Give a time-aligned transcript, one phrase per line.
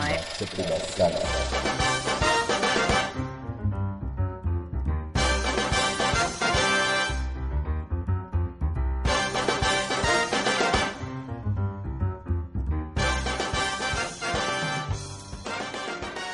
[0.00, 0.20] ¿eh?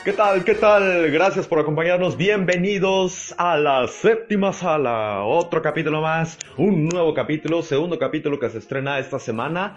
[0.05, 0.45] ¿Qué tal?
[0.45, 1.11] ¿Qué tal?
[1.11, 2.17] Gracias por acompañarnos.
[2.17, 5.23] Bienvenidos a la séptima sala.
[5.25, 9.77] Otro capítulo más, un nuevo capítulo, segundo capítulo que se estrena esta semana.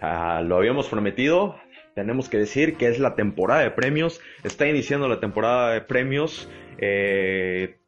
[0.00, 1.56] Ah, lo habíamos prometido.
[1.98, 4.20] Tenemos que decir que es la temporada de premios.
[4.44, 6.48] Está iniciando la temporada de premios.
[6.78, 7.78] Eh,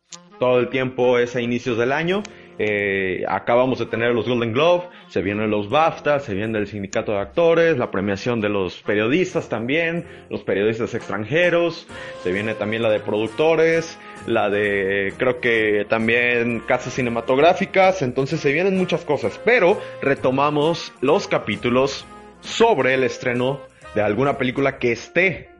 [0.41, 2.25] todo el tiempo es a inicios del año.
[2.59, 7.13] Eh, acabamos de tener los Golden Globe, se vienen los BAFTA, se viene el sindicato
[7.13, 11.87] de actores, la premiación de los periodistas también, los periodistas extranjeros,
[12.25, 13.97] se viene también la de productores,
[14.27, 21.29] la de creo que también casas cinematográficas, entonces se vienen muchas cosas, pero retomamos los
[21.29, 22.05] capítulos
[22.41, 25.51] sobre el estreno de alguna película que esté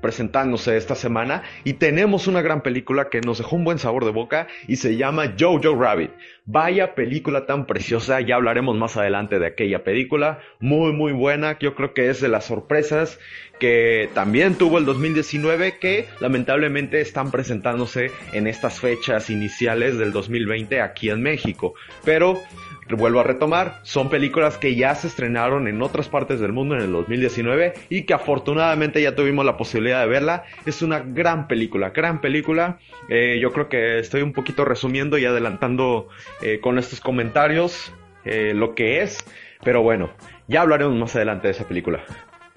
[0.00, 1.42] presentándose esta semana.
[1.64, 4.96] Y tenemos una gran película que nos dejó un buen sabor de boca y se
[4.96, 6.10] llama Jojo Rabbit.
[6.44, 11.74] Vaya película tan preciosa, ya hablaremos más adelante de aquella película, muy muy buena, yo
[11.74, 13.18] creo que es de las sorpresas
[13.58, 20.80] que también tuvo el 2019 que lamentablemente están presentándose en estas fechas iniciales del 2020
[20.82, 21.74] aquí en México,
[22.04, 22.40] pero
[22.94, 26.82] vuelvo a retomar, son películas que ya se estrenaron en otras partes del mundo en
[26.82, 30.44] el 2019 y que afortunadamente ya tuvimos la posibilidad de verla.
[30.64, 32.78] Es una gran película, gran película.
[33.08, 36.08] Eh, yo creo que estoy un poquito resumiendo y adelantando
[36.42, 37.92] eh, con estos comentarios
[38.24, 39.24] eh, lo que es,
[39.64, 40.10] pero bueno,
[40.48, 42.04] ya hablaremos más adelante de esa película.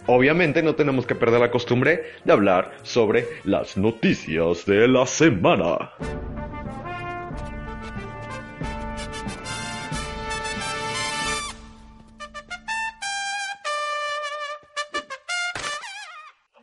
[0.08, 5.91] Obviamente no tenemos que perder la costumbre de hablar sobre las noticias de la semana.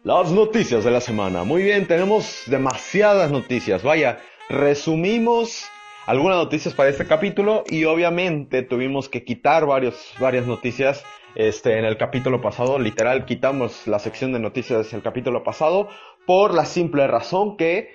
[0.06, 1.42] Las noticias de la semana.
[1.42, 3.82] Muy bien, tenemos demasiadas noticias.
[3.82, 5.66] Vaya, resumimos
[6.06, 11.02] algunas noticias para este capítulo y obviamente tuvimos que quitar varias noticias
[11.34, 12.78] este, en el capítulo pasado.
[12.78, 15.88] Literal, quitamos la sección de noticias del capítulo pasado
[16.24, 17.90] por la simple razón que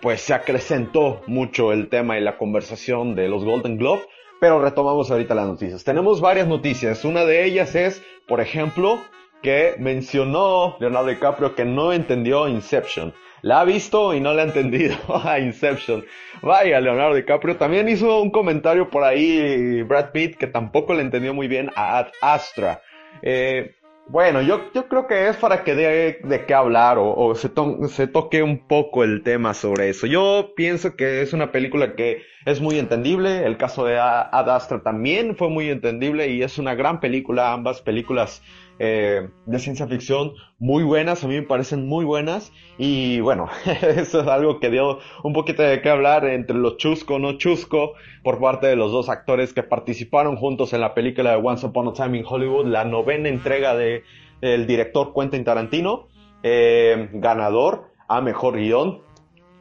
[0.00, 4.04] pues se acrecentó mucho el tema y la conversación de los Golden Globe.
[4.40, 5.84] Pero retomamos ahorita las noticias.
[5.84, 7.04] Tenemos varias noticias.
[7.04, 9.02] Una de ellas es, por ejemplo,
[9.42, 13.12] que mencionó Leonardo DiCaprio que no entendió Inception.
[13.42, 16.04] La ha visto y no la ha entendido a Inception.
[16.42, 21.34] Vaya, Leonardo DiCaprio también hizo un comentario por ahí Brad Pitt que tampoco le entendió
[21.34, 22.82] muy bien a Ad Astra.
[23.22, 23.74] Eh,
[24.08, 27.48] bueno, yo, yo creo que es para que dé de qué hablar o, o se,
[27.48, 30.06] to se, toque un poco el tema sobre eso.
[30.06, 33.46] Yo pienso que es una película que es muy entendible.
[33.46, 37.52] El caso de Ad Astra también fue muy entendible y es una gran película.
[37.52, 38.42] Ambas películas
[38.78, 43.48] eh, de ciencia ficción muy buenas, a mí me parecen muy buenas y bueno,
[43.82, 47.94] eso es algo que dio un poquito de qué hablar entre lo chusco, no chusco,
[48.22, 51.88] por parte de los dos actores que participaron juntos en la película de Once Upon
[51.88, 54.04] a Time in Hollywood, la novena entrega de
[54.40, 56.08] el director Quentin Tarantino,
[56.42, 59.00] eh, ganador a mejor guion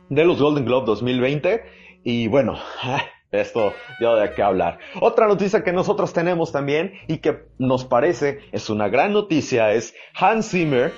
[0.10, 1.64] de los Golden Globe 2020
[2.04, 2.58] y bueno,
[3.32, 4.80] Esto dio de qué hablar.
[5.00, 9.96] Otra noticia que nosotros tenemos también y que nos parece es una gran noticia es
[10.14, 10.92] Hans Zimmer.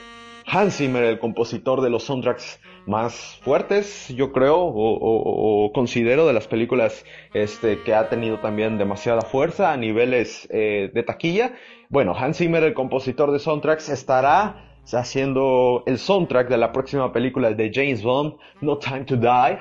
[0.47, 6.47] Hans Zimmer, el compositor de los soundtracks más fuertes, yo creo, o, considero de las
[6.47, 7.05] películas
[7.35, 11.53] este, que ha tenido también demasiada fuerza a niveles eh, de taquilla.
[11.89, 17.51] Bueno, Hans Zimmer, el compositor de soundtracks, estará haciendo el soundtrack de la próxima película
[17.51, 19.59] de James Bond, No Time to Die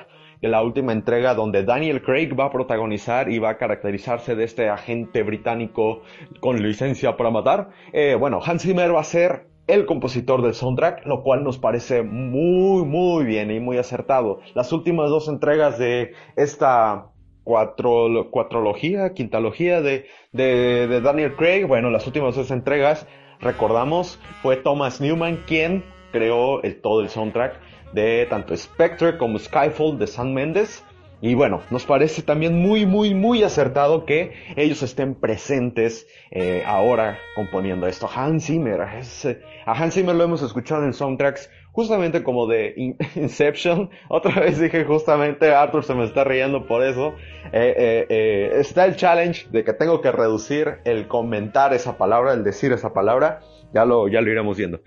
[0.49, 4.69] la última entrega donde Daniel Craig va a protagonizar y va a caracterizarse de este
[4.69, 6.01] agente británico
[6.39, 7.69] con licencia para matar.
[7.93, 12.03] Eh, bueno, Hans Zimmer va a ser el compositor del soundtrack, lo cual nos parece
[12.03, 14.41] muy, muy bien y muy acertado.
[14.53, 17.07] Las últimas dos entregas de esta
[17.43, 23.07] cuatro, cuatrología, quintalogía de, de, de Daniel Craig, bueno, las últimas dos entregas,
[23.39, 27.59] recordamos, fue Thomas Newman quien creó todo el soundtrack
[27.93, 30.83] de tanto Spectre como Skyfall de San Mendes.
[31.21, 37.17] Y bueno, nos parece también muy, muy, muy acertado que ellos estén presentes eh, ahora
[37.33, 38.09] componiendo esto.
[38.13, 42.73] Hans Zimmer, eh, a Hans Zimmer lo hemos escuchado en soundtracks justamente como de
[43.15, 43.89] Inception.
[44.09, 47.13] Otra vez dije justamente, Arthur se me está riendo por eso.
[47.53, 52.73] Eh, está el challenge de que tengo que reducir el comentar esa palabra, el decir
[52.73, 53.39] esa palabra.
[53.73, 54.81] Ya lo, ya lo iremos viendo.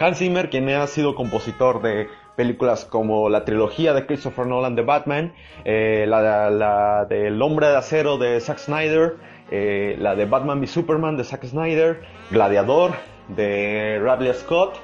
[0.00, 4.82] Hans Zimmer, quien ha sido compositor de películas como la trilogía de Christopher Nolan de
[4.82, 9.16] Batman, eh, la, la del Hombre de Acero de Zack Snyder,
[9.50, 12.00] eh, la de Batman v Superman de Zack Snyder,
[12.30, 12.92] Gladiador
[13.28, 14.74] de Radley Scott,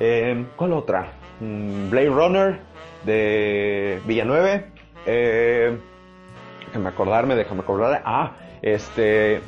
[0.00, 1.08] Eh, ¿Cuál otra?
[1.40, 2.60] Mm, Blade Runner
[3.04, 4.66] de Villanueve.
[5.06, 5.76] Eh,
[6.66, 8.00] déjame acordarme, déjame acordarme.
[8.04, 8.32] Ah,
[8.62, 9.40] este.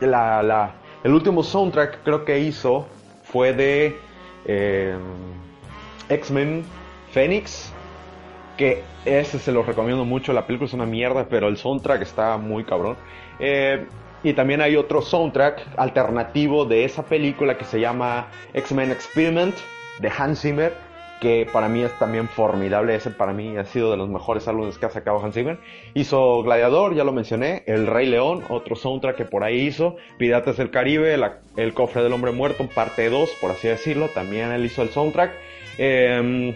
[0.00, 0.72] La, la,
[1.02, 2.86] el último soundtrack creo que hizo
[3.22, 3.96] fue de
[4.46, 4.96] eh,
[6.08, 6.64] X-Men
[7.12, 7.72] Phoenix.
[8.56, 10.32] Que ese se lo recomiendo mucho.
[10.32, 12.96] La película es una mierda, pero el soundtrack está muy cabrón.
[13.38, 13.86] Eh,
[14.22, 19.54] y también hay otro soundtrack alternativo de esa película que se llama X-Men Experiment
[20.00, 20.74] de Hans Zimmer,
[21.20, 22.94] que para mí es también formidable.
[22.94, 25.58] Ese para mí ha sido de los mejores álbumes que ha sacado Hans Zimmer.
[25.94, 30.56] Hizo Gladiador, ya lo mencioné, El Rey León, otro soundtrack que por ahí hizo, Piratas
[30.56, 31.18] del Caribe,
[31.56, 35.32] El Cofre del Hombre Muerto, parte 2, por así decirlo, también él hizo el soundtrack.
[35.78, 36.54] Eh,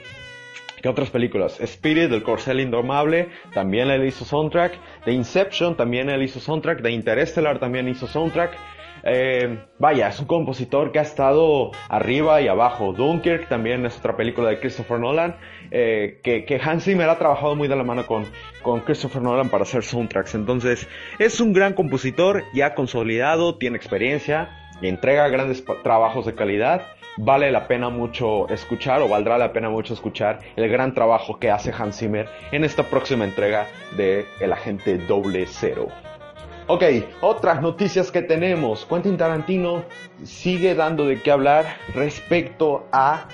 [0.81, 1.61] ¿Qué otras películas?
[1.61, 4.79] Spirit, del Corcel Indomable, también él hizo soundtrack.
[5.05, 6.81] The Inception, también él hizo soundtrack.
[6.81, 8.57] The Interstellar, también hizo soundtrack.
[9.05, 12.93] Eh, vaya, es un compositor que ha estado arriba y abajo.
[12.93, 15.37] Dunkirk también es otra película de Christopher Nolan.
[15.71, 18.25] Eh, que, Hans Zimmer ha trabajado muy de la mano con,
[18.63, 20.35] con Christopher Nolan para hacer soundtracks.
[20.35, 20.89] Entonces,
[21.19, 24.51] es un gran compositor, ya consolidado, tiene experiencia,
[24.83, 26.83] entrega grandes trabajos de calidad
[27.17, 31.51] vale la pena mucho escuchar o valdrá la pena mucho escuchar el gran trabajo que
[31.51, 33.67] hace Hans Zimmer en esta próxima entrega
[33.97, 35.89] de El Agente Doble Cero.
[36.73, 36.85] Ok,
[37.21, 38.87] otras noticias que tenemos.
[38.87, 39.83] Quentin Tarantino
[40.23, 43.27] sigue dando de qué hablar respecto a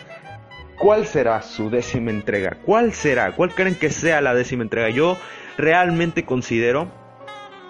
[0.78, 2.56] cuál será su décima entrega.
[2.64, 3.32] ¿Cuál será?
[3.32, 4.88] ¿Cuál creen que sea la décima entrega?
[4.88, 5.18] Yo
[5.58, 6.88] realmente considero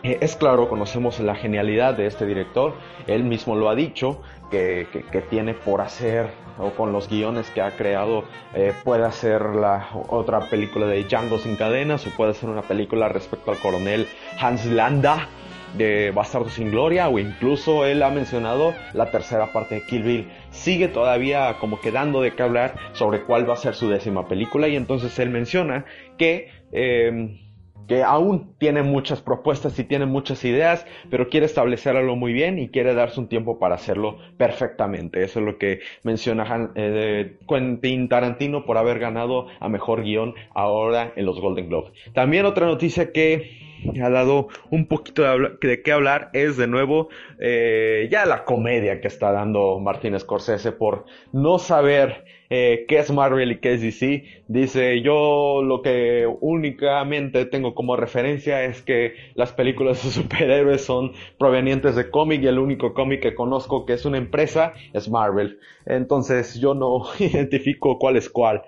[0.05, 2.75] eh, es claro, conocemos la genialidad de este director,
[3.09, 4.87] él mismo lo ha dicho, que,
[5.31, 6.29] tiene por hacer
[6.59, 8.23] o con los guiones que ha creado
[8.55, 13.09] eh, puede hacer la otra película de Django sin cadenas o puede hacer una película
[13.09, 14.07] respecto al coronel
[14.41, 15.29] Hans Landa
[15.77, 20.29] de Bastardo sin Gloria o incluso él ha mencionado la tercera parte de Kill Bill.
[20.51, 24.69] Sigue todavía como quedando de qué hablar sobre cuál va a ser su décima película
[24.69, 25.85] y entonces él menciona
[26.17, 27.41] que eh,
[27.87, 32.69] que aún tiene muchas propuestas y tiene muchas ideas, pero quiere establecerlo muy bien y
[32.69, 35.23] quiere darse un tiempo para hacerlo perfectamente.
[35.23, 41.13] Eso es lo que menciona eh, Quentin Tarantino por haber ganado a mejor guion ahora
[41.17, 41.93] en los Golden Globes.
[42.13, 43.66] También otra noticia que
[44.03, 49.09] ha dado un poquito de, qué hablar es de nuevo eh, ya la comedia que
[49.09, 54.25] está dando Martin Scorsese por no saber eh, qué es Marvel y qué es DC.
[54.49, 61.13] Dice, yo lo que únicamente tengo como referencia es que las películas de superhéroes son
[61.39, 65.59] provenientes de cómic y el único cómic que conozco que es una empresa es Marvel.
[65.87, 68.63] Entonces yo no identifico cuál es cuál.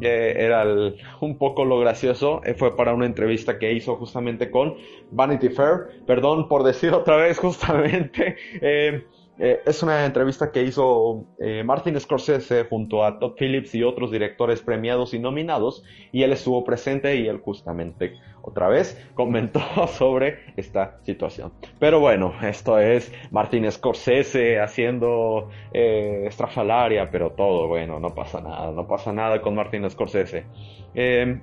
[0.00, 0.64] Eh, era
[1.20, 4.76] un poco lo gracioso, eh, fue para una entrevista que hizo justamente con
[5.10, 9.04] Vanity Fair, perdón por decir otra vez justamente, eh,
[9.42, 14.10] eh, es una entrevista que hizo eh, Martin Scorsese junto a Todd Phillips y otros
[14.10, 15.82] directores premiados y nominados
[16.12, 21.52] y él estuvo presente y él justamente otra vez comentó sobre esta situación.
[21.78, 28.72] Pero bueno, esto es Martin Scorsese haciendo eh, estrafalaria, pero todo bueno, no pasa nada,
[28.72, 30.44] no pasa nada con Martin Scorsese.
[30.94, 31.40] Eh,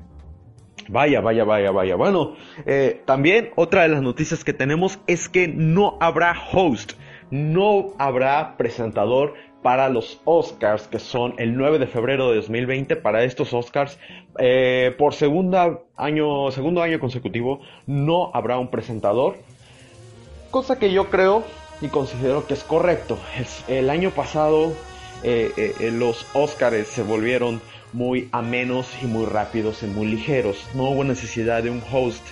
[0.89, 1.95] Vaya, vaya, vaya, vaya.
[1.95, 2.35] Bueno,
[3.03, 6.93] también otra de las noticias que tenemos es que no habrá host
[7.31, 12.95] no habrá presentador para los Oscars, que son el 9 de febrero de 2020.
[12.95, 13.99] Para estos Oscars,
[14.39, 19.35] eh, por segunda año, segundo año consecutivo, no habrá un presentador.
[20.51, 21.43] Cosa que yo creo
[21.81, 23.19] y considero que es correcto.
[23.67, 24.71] el año pasado
[25.23, 27.61] eh, eh, los Oscars se volvieron
[27.93, 30.65] muy amenos y muy rápidos y muy ligeros.
[30.75, 32.25] No hubo necesidad de un host.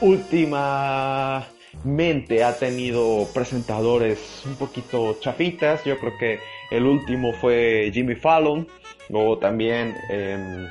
[0.00, 1.46] última
[1.84, 5.84] mente ha tenido presentadores un poquito chafitas.
[5.84, 6.38] Yo creo que
[6.70, 8.66] el último fue Jimmy Fallon
[9.12, 10.68] o también eh,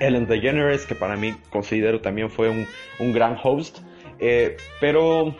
[0.00, 3.78] Ellen DeGeneres, que para mí considero también fue un, gran host.
[4.20, 5.34] Eh, pero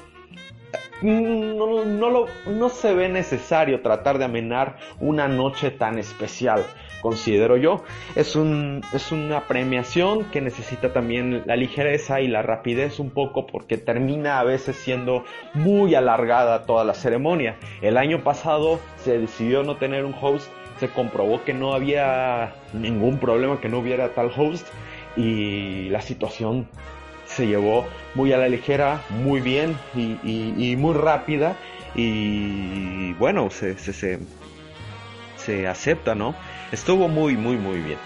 [1.02, 6.64] no, no, no se ve necesario tratar de amenar una noche tan especial
[7.00, 7.84] considero yo.
[8.16, 13.46] Es, un, es una premiación que necesita también la ligereza y la rapidez un poco
[13.46, 15.24] porque termina a veces siendo
[15.54, 17.56] muy alargada toda la ceremonia.
[17.82, 23.18] El año pasado se decidió no tener un host, se comprobó que no había ningún
[23.18, 24.66] problema, que no hubiera tal host
[25.16, 26.68] y la situación
[27.38, 31.56] se llevó muy a la ligera, muy bien y, muy rápida
[31.94, 34.16] y bueno, se,
[35.68, 36.34] acepta, ¿no?
[36.72, 37.98] Estuvo muy, muy, muy bien.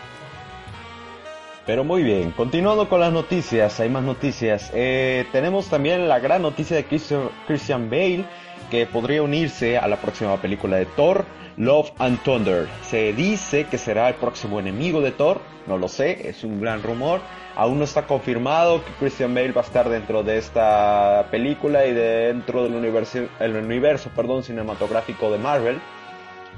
[1.65, 4.71] Pero muy bien, continuando con las noticias, hay más noticias.
[4.75, 8.27] Eh, tenemos también la gran noticia de Christian Bale,
[8.71, 11.25] que podría unirse a la próxima película de Thor,
[11.57, 12.69] Love and Thunder.
[12.83, 16.83] Se dice que será el próximo enemigo de Thor, no lo sé, es un gran
[16.83, 17.21] rumor.
[17.55, 21.93] Aún no está confirmado que Christian Bale va a estar dentro de esta película y
[21.93, 25.79] dentro del universo, el universo perdón, cinematográfico de Marvel.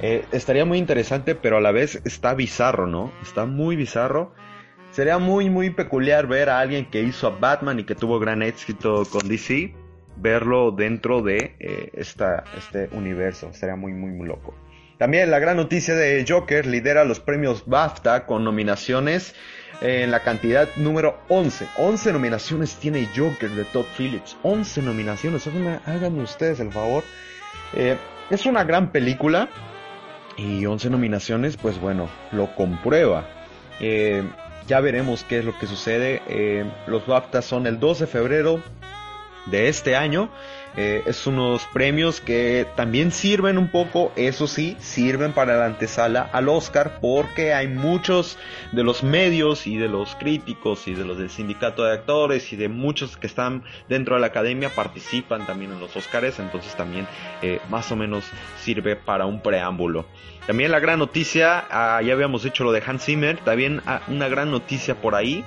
[0.00, 3.12] Eh, estaría muy interesante, pero a la vez está bizarro, ¿no?
[3.22, 4.32] Está muy bizarro.
[4.90, 8.42] Sería muy, muy peculiar ver a alguien que hizo a Batman y que tuvo gran
[8.42, 9.74] éxito con DC,
[10.16, 13.52] verlo dentro de eh, esta, este universo.
[13.52, 14.54] Sería muy, muy, muy loco.
[15.04, 19.34] También la gran noticia de Joker lidera los premios BAFTA con nominaciones
[19.82, 21.68] en la cantidad número 11.
[21.76, 24.34] 11 nominaciones tiene Joker de Todd Phillips.
[24.42, 25.46] 11 nominaciones.
[25.84, 27.04] Háganme ustedes el favor.
[27.74, 27.98] Eh,
[28.30, 29.50] es una gran película.
[30.38, 33.28] Y 11 nominaciones, pues bueno, lo comprueba.
[33.80, 34.22] Eh,
[34.66, 36.22] ya veremos qué es lo que sucede.
[36.28, 38.62] Eh, los BAFTA son el 12 de febrero
[39.44, 40.30] de este año.
[40.76, 46.28] Eh, es unos premios que también sirven un poco, eso sí, sirven para la antesala
[46.32, 48.38] al Oscar porque hay muchos
[48.72, 52.56] de los medios y de los críticos y de los del sindicato de actores y
[52.56, 57.06] de muchos que están dentro de la academia participan también en los Oscars, entonces también
[57.42, 58.24] eh, más o menos
[58.60, 60.06] sirve para un preámbulo.
[60.46, 64.28] También la gran noticia, ah, ya habíamos dicho lo de Hans Zimmer, también ah, una
[64.28, 65.44] gran noticia por ahí,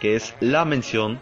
[0.00, 1.18] que es la mención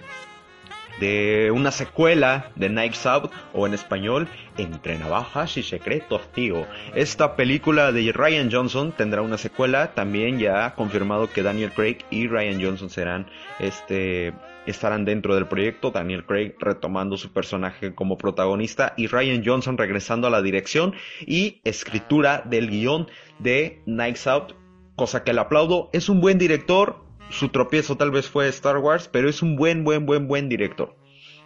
[1.03, 6.65] de una secuela de Knives Out o en español Entre navajas y secretos, tío.
[6.95, 11.99] Esta película de Ryan Johnson tendrá una secuela, también ya ha confirmado que Daniel Craig
[12.11, 13.27] y Ryan Johnson serán
[13.59, 14.33] este
[14.65, 20.29] estarán dentro del proyecto, Daniel Craig retomando su personaje como protagonista y Ryan Johnson regresando
[20.29, 20.95] a la dirección
[21.27, 23.09] y escritura del guion
[23.41, 24.53] de Knives Out,
[24.95, 29.09] cosa que le aplaudo, es un buen director, su tropiezo tal vez fue Star Wars,
[29.11, 30.95] pero es un buen, buen, buen, buen director.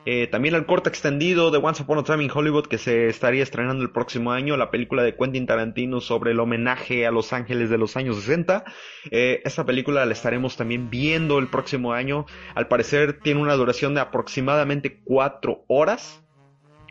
[0.04, 3.42] Eh, también el corte extendido de Once Upon a Time in Hollywood que se estaría
[3.42, 7.70] estrenando el próximo año, la película de Quentin Tarantino sobre el homenaje a Los Ángeles
[7.70, 8.64] de los años 60.
[9.10, 12.26] Eh, esta película la estaremos también viendo el próximo año.
[12.54, 16.22] Al parecer tiene una duración de aproximadamente 4 horas,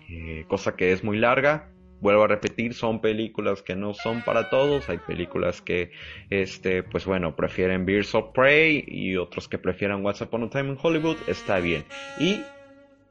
[0.09, 4.49] eh, cosa que es muy larga vuelvo a repetir, son películas que no son para
[4.49, 5.91] todos, hay películas que,
[6.29, 10.69] este, pues bueno, prefieren Birds of Prey y otros que prefieren Once Upon a Time
[10.69, 11.85] in Hollywood, está bien.
[12.19, 12.41] Y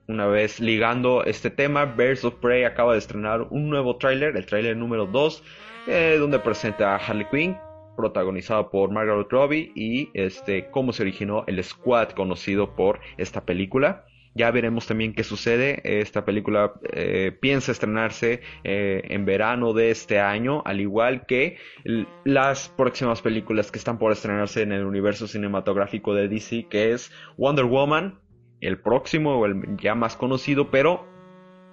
[0.07, 4.47] una vez ligando este tema, Birds of Prey acaba de estrenar un nuevo tráiler, el
[4.47, 5.43] tráiler número 2,
[5.87, 7.57] eh, donde presenta a Harley Quinn,
[7.97, 14.05] protagonizado por Margaret Robbie, y este, cómo se originó el squad conocido por esta película.
[14.35, 15.81] Ya veremos también qué sucede.
[15.85, 21.59] Esta película eh, piensa estrenarse eh, en verano de este año, al igual que
[22.25, 27.13] las próximas películas que están por estrenarse en el universo cinematográfico de DC, que es
[27.37, 28.19] Wonder Woman,
[28.61, 31.07] el próximo o el ya más conocido, pero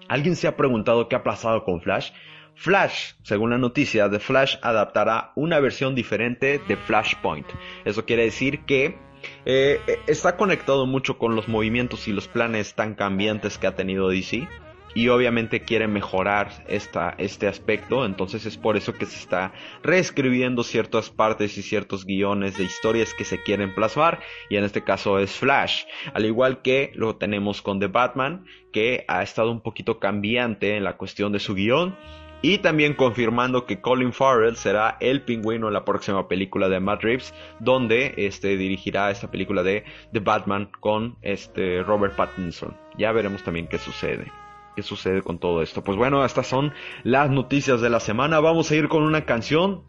[0.08, 2.12] ¿alguien se ha preguntado qué ha pasado con Flash?
[2.56, 7.48] Flash, según la noticia, de Flash adaptará una versión diferente de Flashpoint.
[7.86, 9.00] Eso quiere decir que
[9.46, 14.10] eh, está conectado mucho con los movimientos y los planes tan cambiantes que ha tenido
[14.10, 14.48] DC.
[14.94, 20.63] Y obviamente quiere mejorar esta, este aspecto, entonces es por eso que se está reescribiendo
[20.63, 25.18] ciertas partes y ciertos guiones de historias que se quieren plasmar, y en este caso
[25.20, 29.98] es Flash, al igual que lo tenemos con The Batman, que ha estado un poquito
[29.98, 31.96] cambiante en la cuestión de su guion,
[32.41, 37.03] y también confirmando que Colin Farrell será el pingüino en la próxima película de Matt
[37.03, 42.75] Reeves, donde este, dirigirá esta película de The Batman con este, Robert Pattinson.
[42.98, 44.31] Ya veremos también qué sucede.
[44.75, 45.83] ¿Qué sucede con todo esto?
[45.83, 48.39] Pues bueno, estas son las noticias de la semana.
[48.39, 49.83] Vamos a ir con una canción.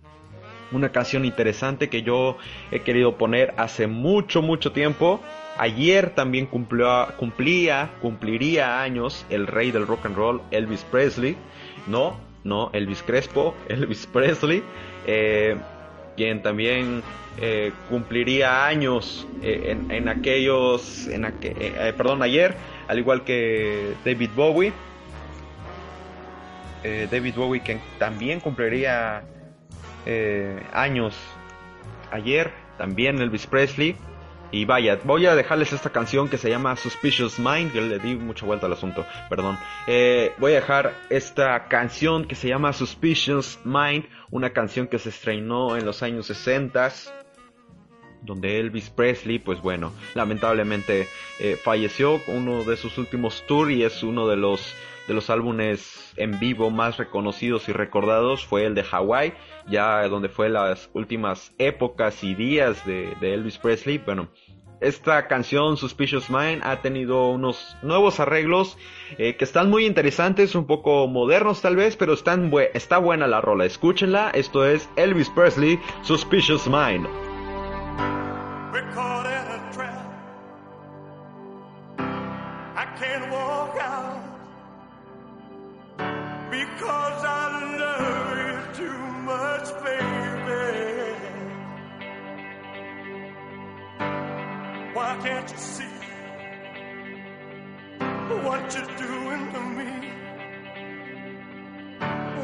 [0.72, 2.38] Una canción interesante que yo
[2.70, 5.20] he querido poner hace mucho, mucho tiempo.
[5.58, 11.36] Ayer también cumplió, cumplía, cumpliría años el rey del rock and roll, Elvis Presley,
[11.86, 12.31] ¿no?
[12.44, 12.70] ¿No?
[12.72, 14.62] Elvis Crespo, Elvis Presley,
[15.06, 15.56] eh,
[16.16, 17.02] quien también
[17.38, 21.24] eh, cumpliría años eh, en, aquellos, en
[21.96, 22.54] perdón, ayer,
[22.88, 24.72] al igual que David Bowie.
[26.82, 29.22] David Bowie que también cumpliría
[30.72, 31.16] años
[32.10, 33.94] ayer, también Elvis Presley.
[34.52, 37.72] Y vaya, voy a dejarles esta canción que se llama Suspicious Mind.
[37.72, 39.58] Yo le di mucha vuelta al asunto, perdón.
[39.86, 45.08] Eh, voy a dejar esta canción que se llama Suspicious Mind, una canción que se
[45.08, 46.92] estrenó en los años 60
[48.20, 51.08] donde Elvis Presley, pues bueno, lamentablemente
[51.40, 54.74] eh, falleció uno de sus últimos tours y es uno de los
[55.06, 59.34] de los álbumes en vivo más reconocidos y recordados fue el de Hawaii,
[59.68, 63.98] ya donde fue las últimas épocas y días de, Elvis Presley.
[63.98, 64.28] Bueno,
[64.80, 68.76] esta canción Suspicious Mind ha tenido unos nuevos arreglos
[69.18, 73.64] eh, que están muy interesantes, un poco modernos tal vez, pero está buena la rola.
[73.64, 77.06] Escúchenla, esto es Elvis Presley, Suspicious Mind.
[95.20, 95.84] Can't you see
[98.44, 99.92] what you're doing to me?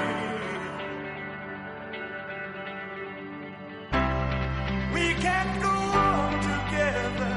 [4.93, 7.35] We can't go on together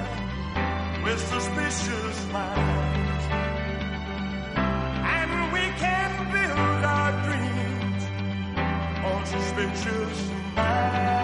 [1.05, 3.25] with suspicious minds.
[5.19, 8.03] And we can build our dreams
[9.05, 11.16] on suspicious minds.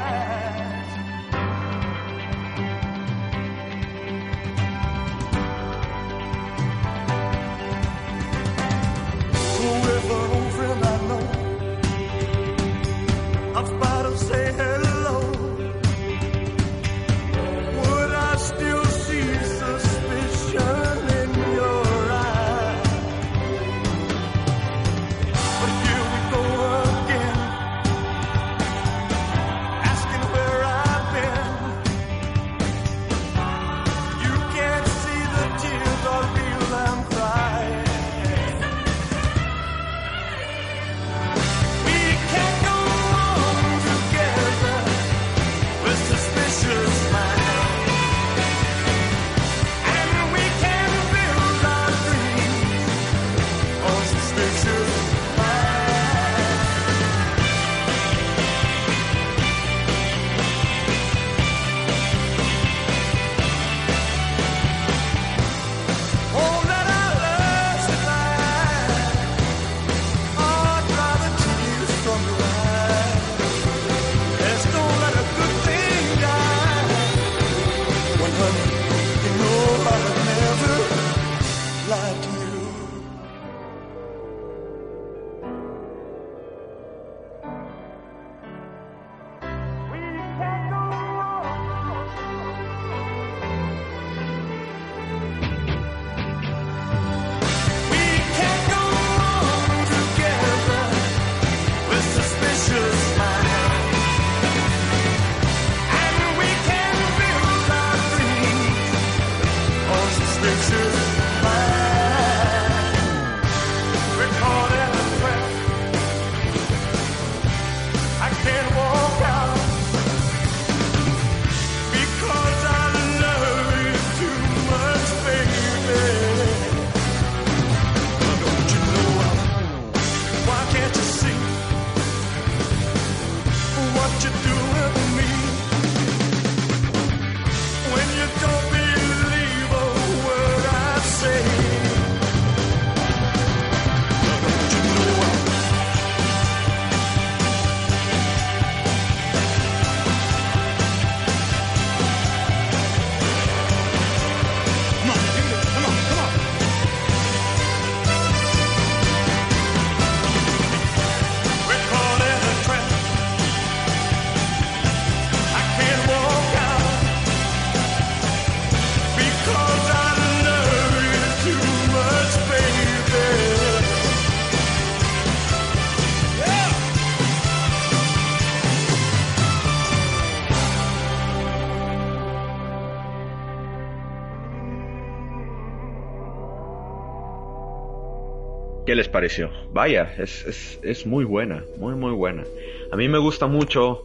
[188.93, 189.51] ¿Qué les pareció?
[189.73, 192.45] Vaya, es, es, muy buena, muy muy buena.
[192.93, 194.03] A mí me gusta mucho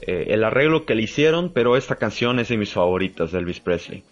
[0.00, 3.58] eh, el arreglo que le hicieron, pero esta canción es de mis favoritas de Elvis
[3.58, 4.04] Presley.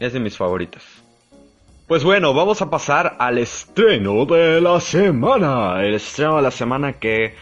[0.00, 0.82] Es de mis favoritas.
[1.86, 5.84] Pues bueno, vamos a pasar al estreno de la semana.
[5.84, 7.34] El estreno de la semana que,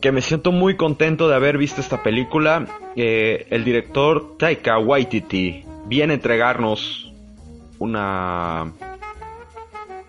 [0.00, 2.66] que me siento muy contento de haber visto esta película.
[2.96, 7.12] Eh, el director Taika Waititi viene a entregarnos
[7.78, 8.72] una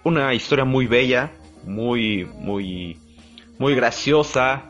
[0.03, 1.31] una historia muy bella,
[1.65, 2.97] muy, muy,
[3.57, 4.63] muy graciosa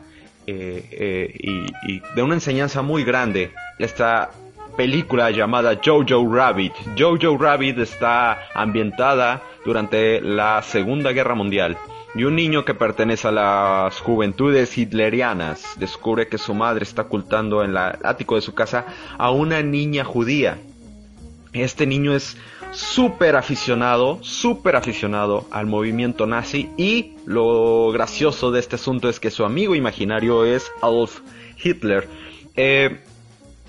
[0.46, 3.52] eh, eh, y, de una enseñanza muy grande.
[3.78, 4.30] Esta
[4.76, 6.72] película llamada Jojo Rabbit.
[6.98, 11.76] Jojo Rabbit está ambientada durante la Segunda Guerra Mundial.
[12.14, 17.62] Y un niño que pertenece a las juventudes hitlerianas descubre que su madre está ocultando
[17.62, 20.58] en el ático de su casa a una niña judía.
[21.52, 22.36] Este niño es
[22.72, 29.30] súper aficionado, súper aficionado al movimiento nazi y lo gracioso de este asunto es que
[29.30, 31.20] su amigo imaginario es Adolf
[31.62, 32.08] Hitler.
[32.56, 33.00] Eh,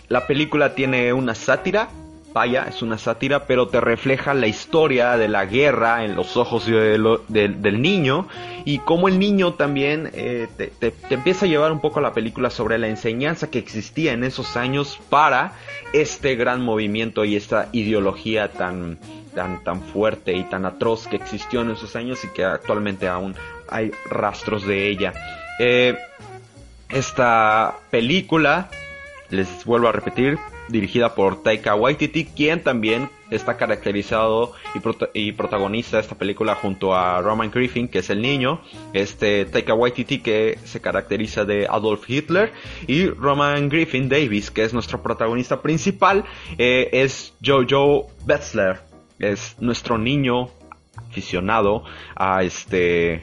[0.08, 1.90] la película tiene una sátira,
[2.34, 6.66] vaya, es una sátira, pero te refleja la historia de la guerra en los ojos
[6.66, 8.28] del niño
[8.66, 12.50] y cómo el niño también eh, te, empieza a llevar un poco a la película
[12.50, 15.54] sobre la enseñanza que existía en esos años para
[15.94, 18.98] este gran movimiento y esta ideología tan,
[19.36, 23.36] tan, tan fuerte y tan atroz que existió en esos años y que actualmente aún
[23.70, 25.14] hay rastros de ella.
[25.60, 25.98] Eh,
[26.90, 28.70] esta película,
[29.30, 30.38] les vuelvo a repetir,
[30.72, 34.54] dirigida por Taika Waititi, quien también está caracterizado
[35.14, 38.62] y, protagonista esta película junto a Roman Griffin, que es el niño,
[38.94, 42.52] este Taika Waititi que se caracteriza de Adolf Hitler
[42.88, 46.26] y Roman Griffin Davis, que es nuestro protagonista principal,
[46.58, 48.80] eh, es Jojo Betzler,
[49.20, 50.50] es nuestro niño
[51.10, 51.84] aficionado
[52.16, 53.22] a este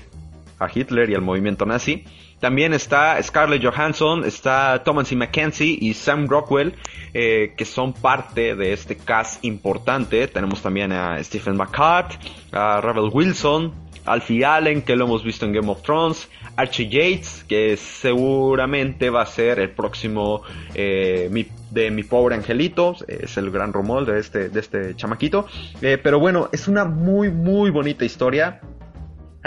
[0.59, 2.05] a Hitler y al movimiento nazi.
[2.41, 6.75] También está Scarlett Johansson, está Thomas Mackenzie y Sam Rockwell,
[7.13, 10.29] eh, que son parte de este cast importante.
[10.29, 12.13] Tenemos también a Stephen McCart,
[12.53, 13.73] a Rebel Wilson,
[14.05, 19.23] Alfie Allen, que lo hemos visto en Game of Thrones, Archie Yates, que seguramente va
[19.23, 20.43] a ser el próximo
[20.75, 25.47] eh, de mi pobre angelito, es el gran rumor de este, de este chamaquito.
[25.83, 28.61] Eh, pero bueno, es una muy, muy bonita historia.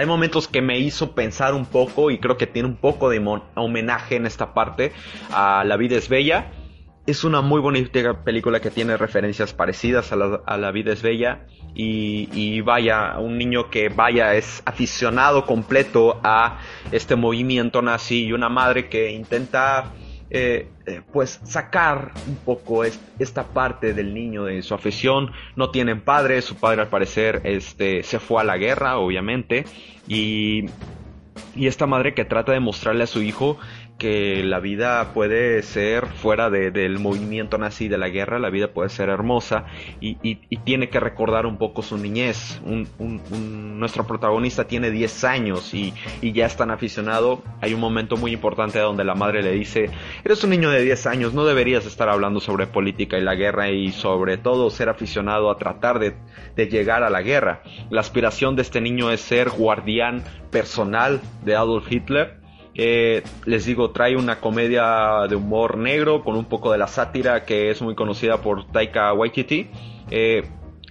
[0.02, 3.24] Hay momentos que me hizo pensar un poco y creo que tiene un poco de
[3.54, 4.94] homenaje en esta parte
[5.32, 6.54] a La vida es bella.
[7.06, 12.30] Es una muy bonita película que tiene referencias parecidas a La, vida es bella y,
[12.34, 16.58] y, vaya, un niño que vaya es aficionado completo a
[16.92, 19.92] este movimiento nazi y una madre que intenta
[20.32, 25.32] eh, eh, pues sacar un poco esta parte del niño de su afición.
[25.56, 29.65] No tienen padre, su padre al parecer este, se fue a la guerra, obviamente,
[30.08, 30.65] y,
[31.56, 33.58] y esta madre que trata de mostrarle a su hijo
[34.02, 38.90] que la vida puede ser fuera del movimiento nazi de la guerra, la vida puede
[38.90, 39.66] ser hermosa
[40.00, 40.16] y,
[40.64, 42.60] tiene que recordar un poco su niñez.
[42.98, 45.94] nuestro protagonista tiene 10 años y,
[46.34, 47.44] ya es tan aficionado.
[47.62, 49.92] Hay un momento muy importante donde la madre le dice,
[50.26, 53.70] eres un niño de 10 años, no deberías estar hablando sobre política y la guerra
[53.70, 56.16] y sobre todo ser aficionado a tratar de,
[56.56, 57.62] de llegar a la guerra.
[57.92, 62.40] La aspiración de este niño es ser guardián personal de Adolf Hitler
[62.73, 67.43] eh, les digo, trae una comedia de humor negro con un poco de la sátira
[67.45, 69.69] que es muy conocida por Taika Waititi.
[70.10, 70.43] Eh,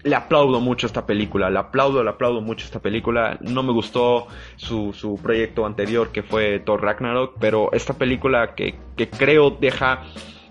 [0.02, 3.38] le aplaudo mucho esta película, le aplaudo, le aplaudo mucho esta película.
[3.40, 8.76] No me gustó su, proyecto anterior que fue Thor Ragnarok, pero esta película que,
[9.18, 10.04] creo deja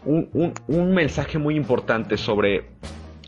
[0.05, 2.69] un mensaje muy importante sobre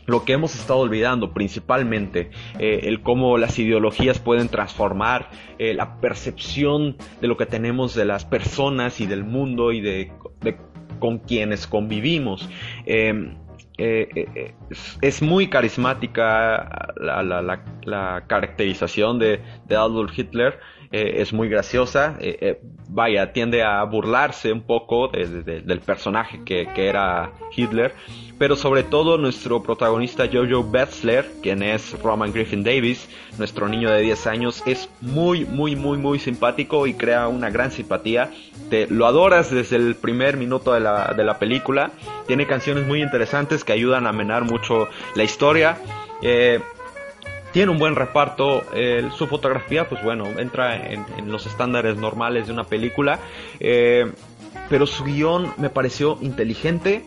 [0.06, 6.00] lo que hemos estado olvidando principalmente, eh, el cómo las ideologías pueden transformar eh, la
[6.00, 10.12] percepción de lo que tenemos de las personas y del mundo y de,
[10.98, 12.48] con quienes convivimos.
[12.86, 13.36] Em,
[13.78, 14.54] eh,
[15.00, 20.60] es muy carismática la, caracterización de, Adolf Hitler,
[20.92, 22.18] es muy graciosa,
[22.90, 27.94] vaya, tiende a burlarse un poco del personaje que, que, era Hitler,
[28.42, 34.00] pero sobre todo nuestro protagonista Jojo Betzler, quien es Roman Griffin Davis, nuestro niño de
[34.00, 38.32] 10 años, es muy, muy, muy, muy simpático y crea una gran simpatía.
[38.68, 41.92] Te lo adoras desde el primer minuto de la, de la película.
[42.26, 45.78] Tiene canciones muy interesantes que ayudan a menar mucho la historia.
[46.20, 46.58] Eh,
[47.52, 48.64] tiene un buen reparto,
[49.16, 53.20] su fotografía pues bueno, entra en, los estándares normales de una película,
[53.60, 54.10] eh,
[54.68, 57.04] pero su guion me pareció inteligente,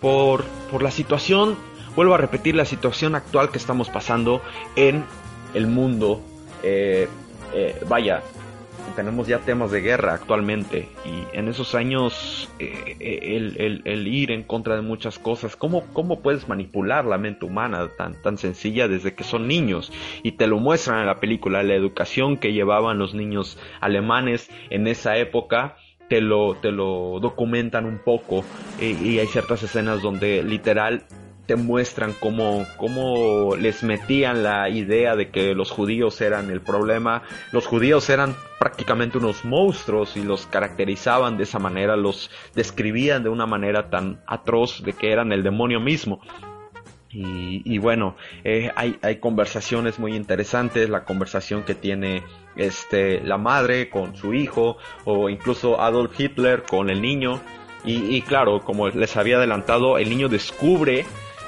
[0.00, 1.56] por, por la situación,
[1.96, 4.42] vuelvo a repetir, la situación actual que estamos pasando
[4.76, 5.04] en
[5.54, 6.20] el mundo.
[6.62, 7.08] Eh,
[7.54, 8.22] eh, vaya,
[8.94, 14.42] tenemos ya temas de guerra actualmente y en esos años eh, el, el, ir en
[14.42, 19.14] contra de muchas cosas, ¿cómo, ¿cómo puedes manipular la mente humana tan, tan sencilla desde
[19.14, 19.92] que son niños?
[20.22, 24.86] Y te lo muestran en la película, la educación que llevaban los niños alemanes en
[24.86, 25.76] esa época
[26.08, 28.44] te lo, te lo documentan un poco
[28.80, 31.04] y hay ciertas escenas donde literal
[31.48, 37.22] te muestran cómo, cómo les metían la idea de que los judíos eran el problema.
[37.52, 43.30] Los judíos eran prácticamente unos monstruos y los caracterizaban de esa manera, los describían de
[43.30, 46.20] una manera tan atroz de que eran el demonio mismo.
[47.10, 52.22] Y, bueno, eh, hay, hay, conversaciones muy interesantes, la conversación que tiene
[52.56, 57.40] este, la madre con su hijo, o incluso Adolf Hitler con el niño.
[57.84, 61.06] Y, y claro, como les había adelantado, el niño descubre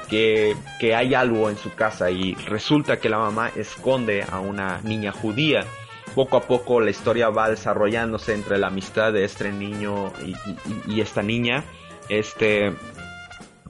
[0.09, 4.81] que, que, hay algo en su casa y resulta que la mamá esconde a una
[4.83, 5.67] niña judía.
[6.15, 10.95] Poco a poco la historia va desarrollándose entre la amistad de este niño y, y,
[10.97, 11.65] y esta niña.
[12.09, 12.73] Este,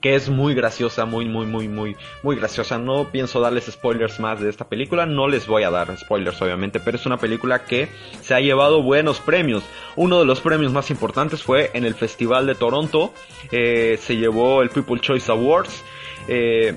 [0.00, 2.78] que es muy graciosa, muy, muy, muy, muy, muy graciosa.
[2.78, 6.80] No pienso darles spoilers más de esta película, no les voy a dar spoilers obviamente,
[6.80, 7.88] pero es una película que
[8.22, 9.62] se ha llevado buenos premios.
[9.96, 13.12] Uno de los premios más importantes fue en el Festival de Toronto,
[13.50, 15.84] eh, se llevó el People Choice Awards.
[16.28, 16.74] Eh,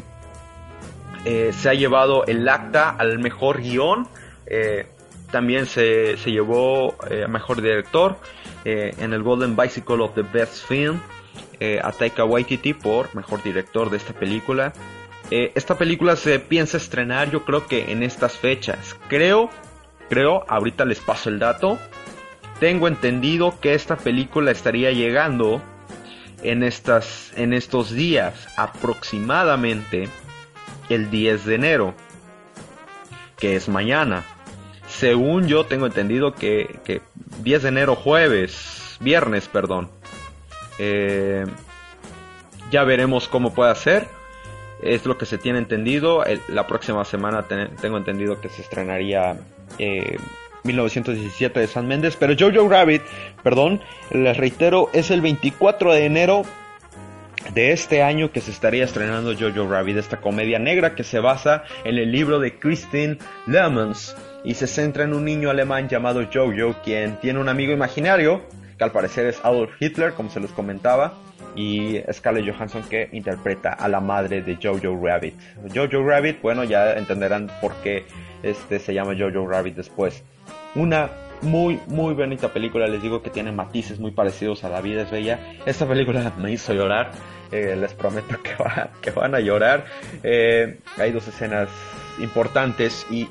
[1.26, 4.08] eh, se ha llevado el acta al mejor guion.
[5.32, 8.18] también se, se llevó a mejor director
[8.66, 11.00] en el Golden Bicycle of the Best Film
[11.60, 14.74] eh, a Taika Waititi por mejor director de esta película.
[15.32, 18.96] Eh, esta película se piensa estrenar yo creo que en estas fechas.
[19.08, 19.50] Creo,
[20.10, 21.80] creo, ahorita les paso el dato.
[22.60, 25.62] Tengo entendido que esta película estaría llegando
[26.44, 30.08] en, estas, en estos días, aproximadamente
[30.90, 31.94] el 10 de enero,
[33.38, 34.24] que es mañana.
[34.88, 37.02] Según yo tengo entendido que, que
[37.42, 39.90] 10 de enero jueves, viernes, perdón,
[40.80, 41.46] eh,
[42.72, 44.08] ya veremos cómo puede ser.
[44.82, 46.24] Es lo que se tiene entendido.
[46.50, 49.38] la próxima semana tengo entendido que se estrenaría
[50.64, 52.18] 1917 eh, de San Méndez.
[52.18, 53.02] Pero Jojo Rabbit,
[53.44, 53.82] perdón,
[54.12, 56.44] les reitero, es el 24 de enero
[57.54, 61.64] de este año que se estaría estrenando Jojo Rabbit, esta comedia negra que se basa
[61.84, 66.76] en el libro de Christine Lemons y se centra en un niño alemán llamado Jojo,
[66.84, 68.42] quien tiene un amigo imaginario
[68.78, 71.14] que al parecer es Adolf Hitler, como se los comentaba,
[71.56, 75.36] y Scarlett Johansson que interpreta a la madre de Jojo Rabbit.
[75.74, 78.06] Jojo Rabbit, bueno, ya entenderán por qué
[78.42, 80.24] este se llama Jojo Rabbit después.
[80.76, 81.10] Una
[81.42, 85.12] muy, muy bonita película, les digo que tiene matices muy parecidos a La vida es
[85.12, 85.40] bella.
[85.66, 87.12] Esta película me hizo llorar,
[87.52, 88.38] eh, les prometo
[89.02, 89.86] que, van a llorar.
[90.24, 91.70] Eh, hay dos escenas
[92.20, 93.28] importantes y,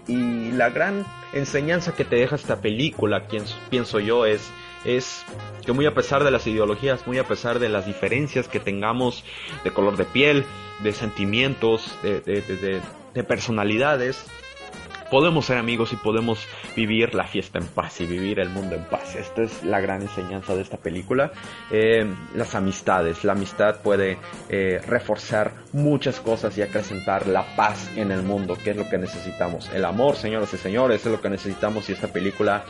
[0.53, 3.27] la gran enseñanza que te deja esta película,
[3.71, 4.51] pienso yo, es
[4.85, 5.25] es
[5.65, 9.25] que muy a pesar de las ideologías, muy a pesar de las diferencias que tengamos
[9.65, 10.45] de color de piel,
[10.83, 12.83] de sentimientos, de,
[13.27, 14.27] personalidades,
[15.11, 18.85] podemos ser amigos y podemos vivir la fiesta en paz y vivir el mundo en
[18.85, 19.15] paz.
[19.15, 21.33] Esta es la gran enseñanza de esta película.
[21.71, 24.17] Eh, las amistades, la amistad puede
[24.49, 28.97] eh, reforzar muchas cosas y acrecentar la paz en el mundo, que es lo que
[28.97, 29.71] necesitamos.
[29.75, 32.65] El amor, señoras y señores, es lo que necesitamos y esta película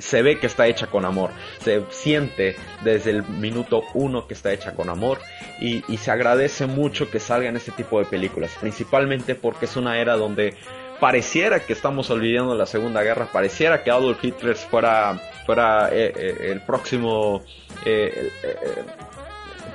[0.00, 4.52] se ve que está hecha con amor, se siente desde el minuto uno que está
[4.52, 5.18] hecha con amor
[5.60, 10.16] y, se agradece mucho que salgan este tipo de películas, principalmente porque es una era
[10.16, 10.56] donde
[10.98, 16.36] pareciera que estamos olvidando la Segunda Guerra, pareciera que Adolf Hitler fuera, fuera eh, eh,
[16.52, 17.42] el próximo...
[17.84, 18.30] Eh,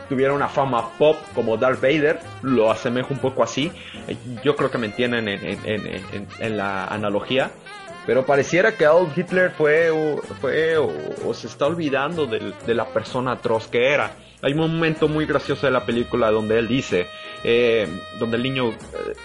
[0.09, 3.71] tuviera una fama pop como Darth Vader, lo asemejo un poco así,
[4.43, 7.49] yo creo que me entienden en la analogía,
[8.05, 9.89] pero pareciera que Adolf Hitler fue,
[10.39, 14.15] fue o, se está olvidando de, la persona atroz que era.
[14.41, 17.07] Hay un momento muy gracioso de la película donde él dice,
[17.43, 17.87] eh,
[18.19, 18.75] donde el niño eh,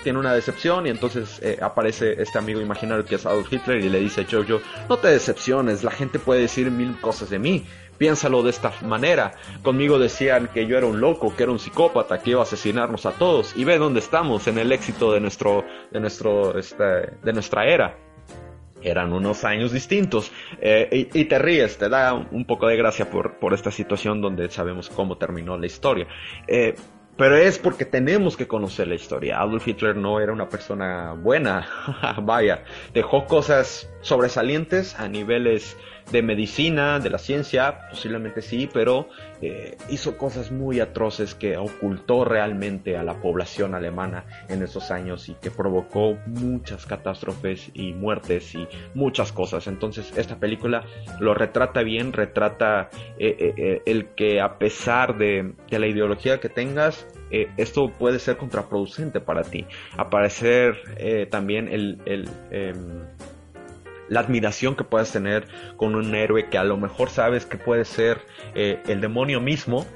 [0.02, 3.90] tiene una decepción y entonces eh, aparece este amigo imaginario que es Adolf Hitler y
[3.90, 7.66] le dice Jojo, no te decepciones, la gente puede decir mil cosas de mí,
[7.98, 9.32] piénsalo de esta manera.
[9.62, 13.04] Conmigo decían que yo era un loco, que era un psicópata, que iba a asesinarnos
[13.04, 16.84] a todos y ve dónde estamos en el éxito de nuestro, de nuestro, este,
[17.22, 18.09] de nuestra era
[18.82, 20.32] eran unos años distintos.
[20.60, 24.48] Eh, y, te ríes, te da un poco de gracia por, por, esta situación donde
[24.50, 26.06] sabemos cómo terminó la historia.
[26.46, 26.74] Eh,
[27.16, 29.40] pero es porque tenemos que conocer la historia.
[29.40, 31.68] Adolf Hitler no era una persona buena,
[32.22, 32.64] vaya,
[32.94, 35.76] dejó cosas sobresalientes a niveles
[36.10, 39.08] de medicina, de la ciencia, posiblemente sí, pero
[39.40, 45.28] eh, hizo cosas muy atroces que ocultó realmente a la población alemana en esos años
[45.28, 49.66] y que provocó muchas catástrofes y muertes y muchas cosas.
[49.66, 50.84] Entonces esta película
[51.20, 57.06] lo retrata bien, retrata eh, eh, el que a pesar de, la ideología que tengas,
[57.56, 59.64] esto puede ser contraproducente para ti.
[59.96, 63.04] Aparecer también el, el em,
[64.10, 65.46] la admiración que puedes tener
[65.76, 68.20] con un héroe que a lo mejor sabes que puede ser
[68.54, 69.86] eh, el demonio mismo,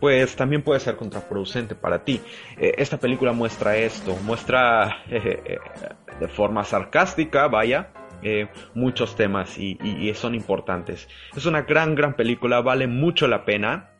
[0.00, 2.22] pues también puede ser contraproducente para ti.
[2.56, 5.58] Eh, esta película muestra esto, muestra eh,
[6.18, 7.90] de forma sarcástica, vaya,
[8.74, 11.08] muchos temas y, y, son importantes.
[11.36, 13.90] Es una gran, gran película, vale mucho la pena.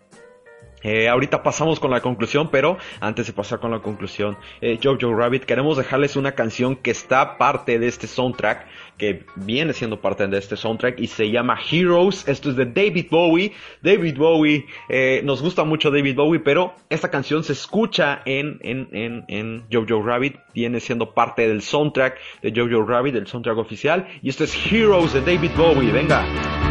[0.82, 5.14] Eh, ahorita pasamos con la conclusión, pero antes de pasar con la conclusión, eh, Jojo
[5.14, 10.26] Rabbit, queremos dejarles una canción que está parte de este soundtrack, que viene siendo parte
[10.26, 12.26] de este soundtrack y se llama Heroes.
[12.28, 13.52] Esto es de David Bowie.
[13.82, 18.88] David Bowie, eh, nos gusta mucho David Bowie, pero esta canción se escucha en, en,
[18.92, 24.06] en, en Jojo Rabbit, viene siendo parte del soundtrack de Jojo Rabbit, el soundtrack oficial.
[24.22, 25.92] Y esto es Heroes de David Bowie.
[25.92, 26.67] Venga.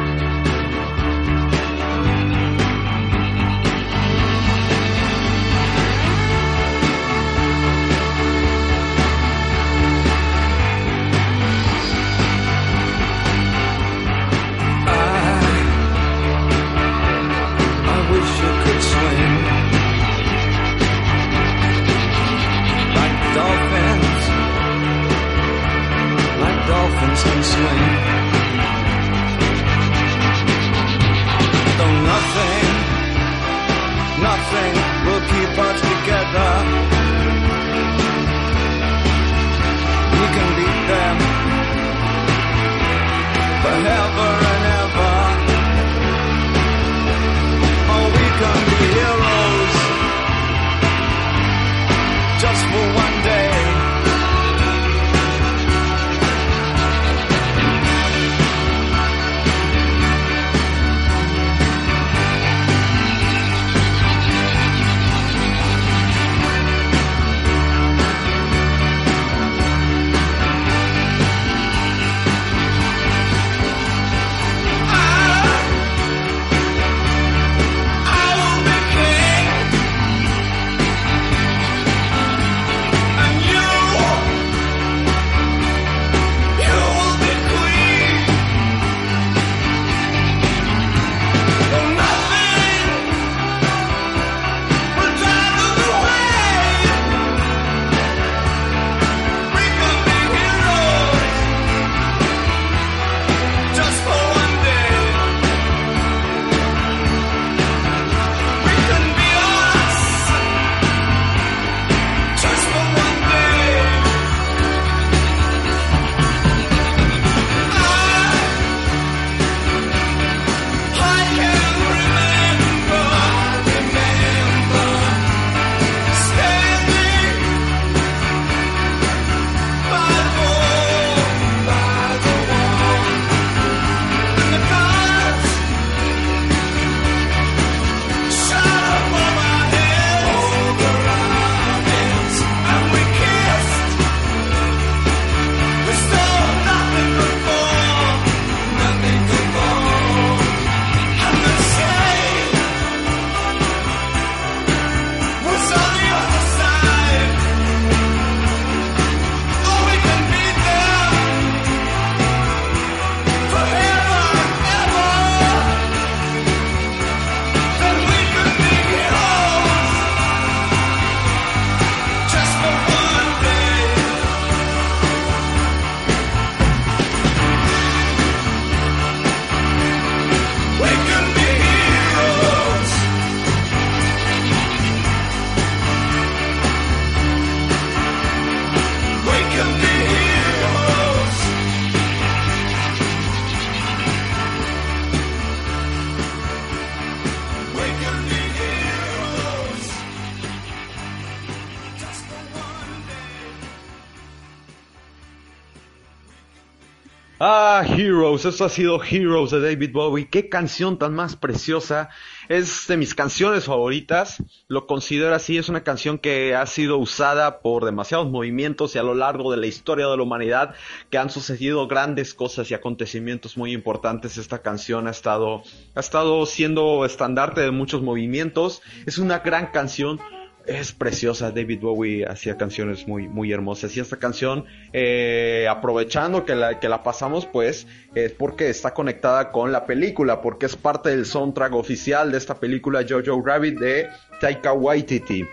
[208.50, 210.30] Eso ha sido Heroes de David Bowie.
[210.30, 212.10] Qué canción tan más preciosa.
[212.50, 214.44] Es de mis canciones favoritas.
[214.68, 215.58] Lo considero así.
[215.58, 219.58] Es una canción que ha sido usada por demasiados movimientos y a lo largo de
[219.58, 220.76] la historia de la humanidad
[221.10, 224.38] que han sucedido grandes cosas y acontecimientos muy importantes.
[224.38, 225.64] Esta canción ha estado,
[225.96, 228.82] ha estado siendo estandarte de muchos movimientos.
[229.06, 230.20] Es una gran canción.
[230.67, 236.56] Es preciosa, David Bowie hacía canciones muy, muy hermosas y esta canción, eh, aprovechando que
[236.56, 241.10] la, que la pasamos, pues, es porque está conectada con la película, porque es parte
[241.10, 244.10] del soundtrack oficial de esta película Jojo Rabbit de
[244.41, 245.45] Taika Waititi.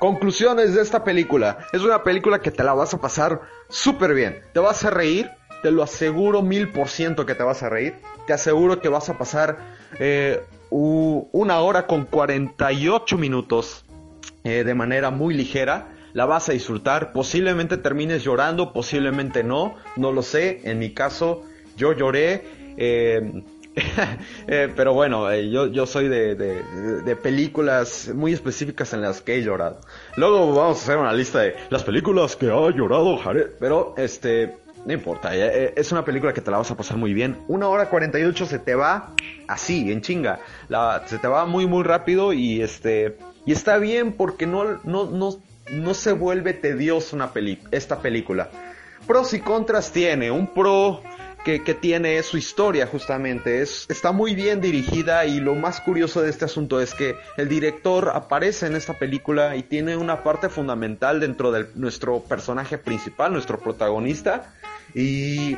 [0.00, 1.66] Conclusiones de esta película.
[1.72, 3.40] Es una película que te la vas a pasar
[3.70, 4.42] súper bien.
[4.52, 5.30] Te vas a reír,
[5.62, 7.94] te lo aseguro mil por ciento que te vas a reír.
[8.26, 9.56] Te aseguro que vas a pasar
[9.98, 13.86] eh, una hora con 48 minutos
[14.44, 15.88] eh, de manera muy ligera.
[16.12, 17.12] La vas a disfrutar.
[17.12, 19.76] Posiblemente termines llorando, posiblemente no.
[19.96, 20.60] No lo sé.
[20.64, 21.44] En mi caso,
[21.76, 22.44] yo lloré.
[22.76, 23.42] eh,
[24.46, 29.42] Eh, pero bueno, yo, yo soy de, de, películas muy específicas en las que he
[29.42, 29.78] llorado.
[30.16, 33.50] Luego vamos a hacer una lista de las películas que ha llorado Jared.
[33.60, 34.56] Pero, este,
[34.86, 37.36] no importa, es una película que te la vas a pasar muy bien.
[37.46, 39.12] Una hora 48 se te va
[39.46, 40.40] así, en chinga.
[40.68, 43.18] La, se te va muy, muy rápido y este,
[43.48, 45.30] y está bien porque no, no, no,
[45.70, 48.50] no se vuelve tediosa una peli esta película.
[49.06, 50.30] Pros y contras tiene.
[50.30, 51.02] Un pro
[51.46, 53.62] que, que tiene es su historia justamente.
[53.62, 57.48] Es, está muy bien dirigida y lo más curioso de este asunto es que el
[57.48, 63.32] director aparece en esta película y tiene una parte fundamental dentro de nuestro personaje principal,
[63.32, 64.52] nuestro protagonista.
[64.94, 65.56] Y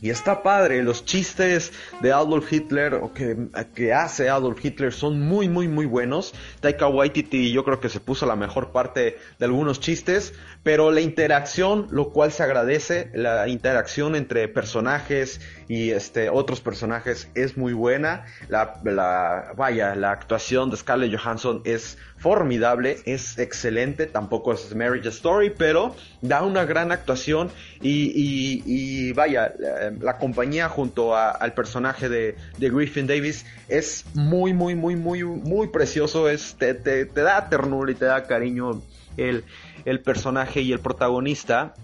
[0.00, 5.20] y está padre, los chistes de Adolf Hitler o que, que hace Adolf Hitler son
[5.20, 6.34] muy muy muy buenos.
[6.60, 11.00] Taika Waititi yo creo que se puso la mejor parte de algunos chistes, pero la
[11.00, 17.72] interacción, lo cual se agradece, la interacción entre personajes y este otros personajes es muy
[17.72, 18.24] buena.
[18.48, 25.08] La, la vaya, la actuación de Scarlett Johansson es formidable, es excelente, tampoco es Marriage
[25.08, 27.50] Story, pero da una gran actuación
[27.80, 29.54] y, y- y vaya,
[30.00, 35.22] la, compañía junto a- al personaje de, de Griffin Davis es muy, muy, muy, muy,
[35.22, 38.82] muy precioso, es, te, te- te da ternura y te da cariño
[39.16, 39.44] el,
[39.88, 41.74] el personaje y el protagonista.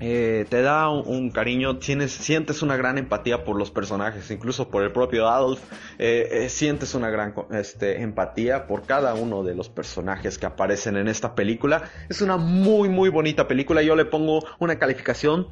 [0.00, 4.82] eh, te da un, cariño, tienes, sientes una gran empatía por los personajes, incluso por
[4.82, 5.60] el propio Adolf,
[5.98, 10.96] eh, eh, sientes una gran este, empatía por cada uno de los personajes que aparecen
[10.96, 11.84] en esta película.
[12.08, 15.46] Es una muy muy bonita película, yo le pongo una calificación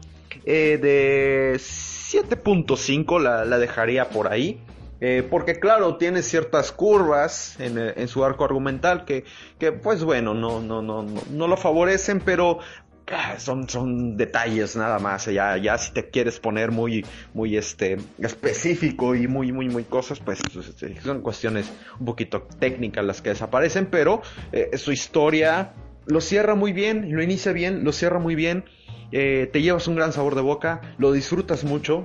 [0.45, 4.61] de 7.5, la, la dejaría por ahí.
[5.05, 9.25] Eh, porque claro, tiene ciertas curvas en, eh, en su arco argumental que,
[9.59, 12.61] que pues bueno, no, no, no, no, lo favorecen, pero
[13.09, 15.27] ah, son, son detalles nada más.
[15.27, 20.21] Ya, ya si te quieres poner muy, muy este, específico y muy, muy, muy cosas,
[20.21, 24.23] pues este, son cuestiones un poquito técnicas las que desaparecen, pero
[24.53, 25.73] eh, su historia
[26.07, 28.67] lo cierra muy bien, lo inicia bien, lo cierra muy bien.
[29.11, 32.05] eh, te llevas un gran sabor de boca, lo disfrutas mucho,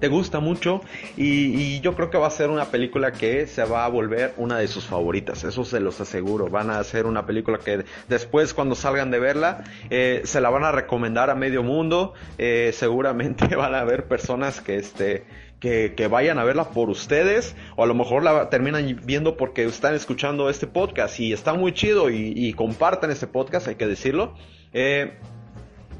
[0.00, 0.80] te gusta mucho
[1.16, 4.58] y, yo creo que va a ser una película que se va a volver una
[4.58, 6.48] de sus favoritas, eso se los aseguro.
[6.48, 10.64] Van a ser una película que después cuando salgan de verla eh, se la van
[10.64, 12.14] a recomendar a medio mundo.
[12.38, 15.24] eh, seguramente van a haber personas que este
[15.60, 19.94] que, vayan a verla por ustedes o a lo mejor la terminan viendo porque están
[19.94, 24.34] escuchando este podcast y está muy chido y, y compartan este podcast, hay que decirlo.
[24.72, 25.18] Eh,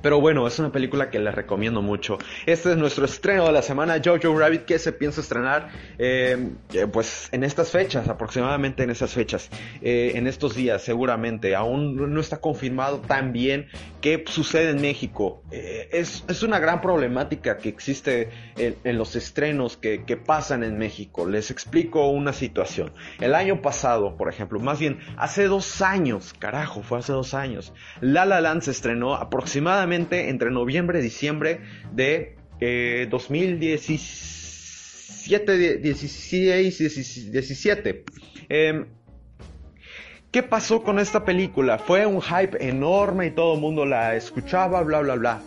[0.08, 2.16] pero bueno, es una película que les recomiendo mucho.
[2.46, 6.86] Este es nuestro estreno de la semana, Jojo Rabbit, que se piensa estrenar eh, eh,
[6.90, 9.50] pues en estas fechas, aproximadamente en esas fechas,
[9.82, 11.54] eh, en estos días seguramente.
[11.54, 13.66] Aún no está confirmado tan bien
[14.00, 15.42] qué sucede en México.
[15.50, 20.64] Eh, es, es una gran problemática que existe en, en los estrenos que, que pasan
[20.64, 21.28] en México.
[21.28, 22.94] Les explico una situación.
[23.20, 27.74] El año pasado, por ejemplo, más bien hace dos años, carajo, fue hace dos años,
[28.00, 31.60] La La Land se estrenó aproximadamente entre noviembre y diciembre
[31.92, 38.04] de eh, 2017, 16, 17.
[38.48, 38.84] Eh,
[40.30, 41.78] ¿Qué pasó con esta película?
[41.78, 45.40] Fue un hype enorme y todo el mundo la escuchaba, bla, bla, bla.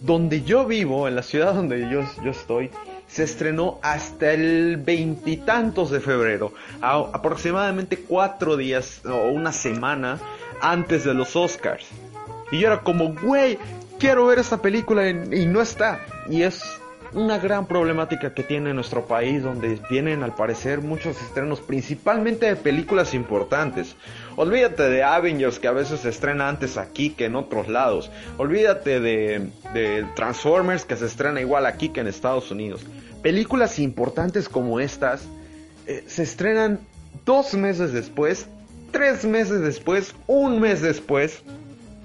[0.00, 2.70] Donde yo vivo, en la ciudad donde yo, estoy,
[3.06, 10.18] se estrenó hasta el veintitantos de febrero, aproximadamente cuatro días o una semana
[10.62, 11.84] antes de los Oscars.
[12.50, 13.58] Y yo era como, güey,
[14.04, 15.98] quiero ver esta película y, no está.
[16.28, 16.62] Y es
[17.14, 22.56] una gran problemática que tiene nuestro país, donde vienen al parecer muchos estrenos, principalmente de
[22.56, 23.96] películas importantes.
[24.36, 28.10] Olvídate de Avengers, que a veces se estrena antes aquí que en otros lados.
[28.36, 32.84] Olvídate de, de Transformers, que se estrena igual aquí que en Estados Unidos.
[33.22, 35.26] Películas importantes como estas
[35.86, 36.78] eh, se estrenan
[37.24, 38.48] dos meses después,
[38.90, 41.42] tres meses después, un mes después.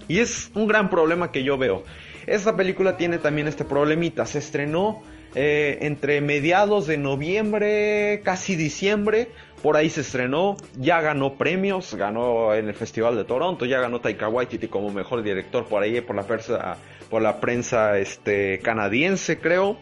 [0.09, 1.83] Y es un gran problema que yo veo.
[2.25, 4.25] Esta película tiene también este problemita.
[4.25, 5.03] Se estrenó
[5.35, 9.29] eh, entre mediados de noviembre, casi diciembre.
[9.61, 10.57] Por ahí se estrenó.
[10.75, 11.93] Ya ganó premios.
[11.93, 13.65] Ganó en el Festival de Toronto.
[13.65, 16.77] Ya ganó Taika Waititi como mejor director por ahí, por la prensa,
[17.09, 19.77] por la prensa este, canadiense, creo.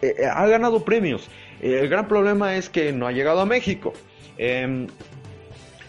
[0.00, 1.28] Eh, eh, ha ganado premios.
[1.60, 3.92] El gran problema es que no ha llegado a México.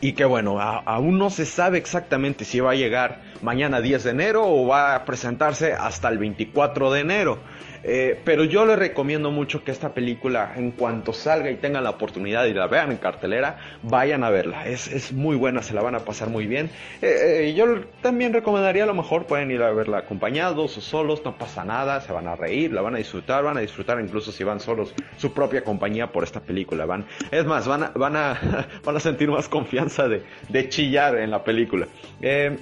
[0.01, 4.03] Y que bueno, a- aún no se sabe exactamente si va a llegar mañana 10
[4.03, 7.37] de enero o va a presentarse hasta el 24 de enero.
[7.83, 11.91] Eh, pero yo les recomiendo mucho que esta película, en cuanto salga y tengan la
[11.91, 14.67] oportunidad y la vean en cartelera, vayan a verla.
[14.67, 16.69] Es, es muy buena, se la van a pasar muy bien.
[17.01, 21.21] Eh, eh, yo también recomendaría a lo mejor pueden ir a verla acompañados o solos,
[21.25, 24.31] no pasa nada, se van a reír, la van a disfrutar, van a disfrutar incluso
[24.31, 26.85] si van solos su propia compañía por esta película.
[26.85, 31.17] Van, es más, van a, van a, van a sentir más confianza de, de chillar
[31.17, 31.87] en la película.
[32.21, 32.57] Eh,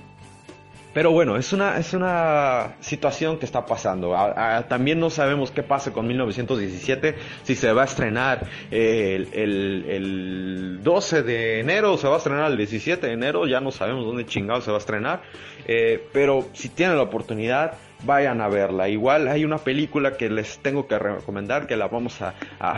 [1.00, 4.18] pero bueno, es una, es una situación que está pasando.
[4.18, 9.30] A- a- también no sabemos qué pasa con 1917, si se va a estrenar el,
[9.32, 13.72] el, el 12 de enero, se va a estrenar el 17 de enero, ya no
[13.72, 15.22] sabemos dónde chingado se va a estrenar.
[15.66, 18.90] Eh, pero si tienen la oportunidad, vayan a verla.
[18.90, 22.34] Igual hay una película que les tengo que recomendar, que la vamos a,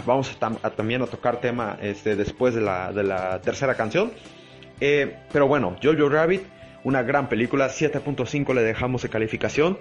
[0.06, 4.12] vamos a también a tocar tema este, después de la, de la tercera canción.
[4.80, 6.44] Eh, pero bueno, Jojo Rabbit,
[6.84, 9.78] una gran película, 7.5 le dejamos de calificación.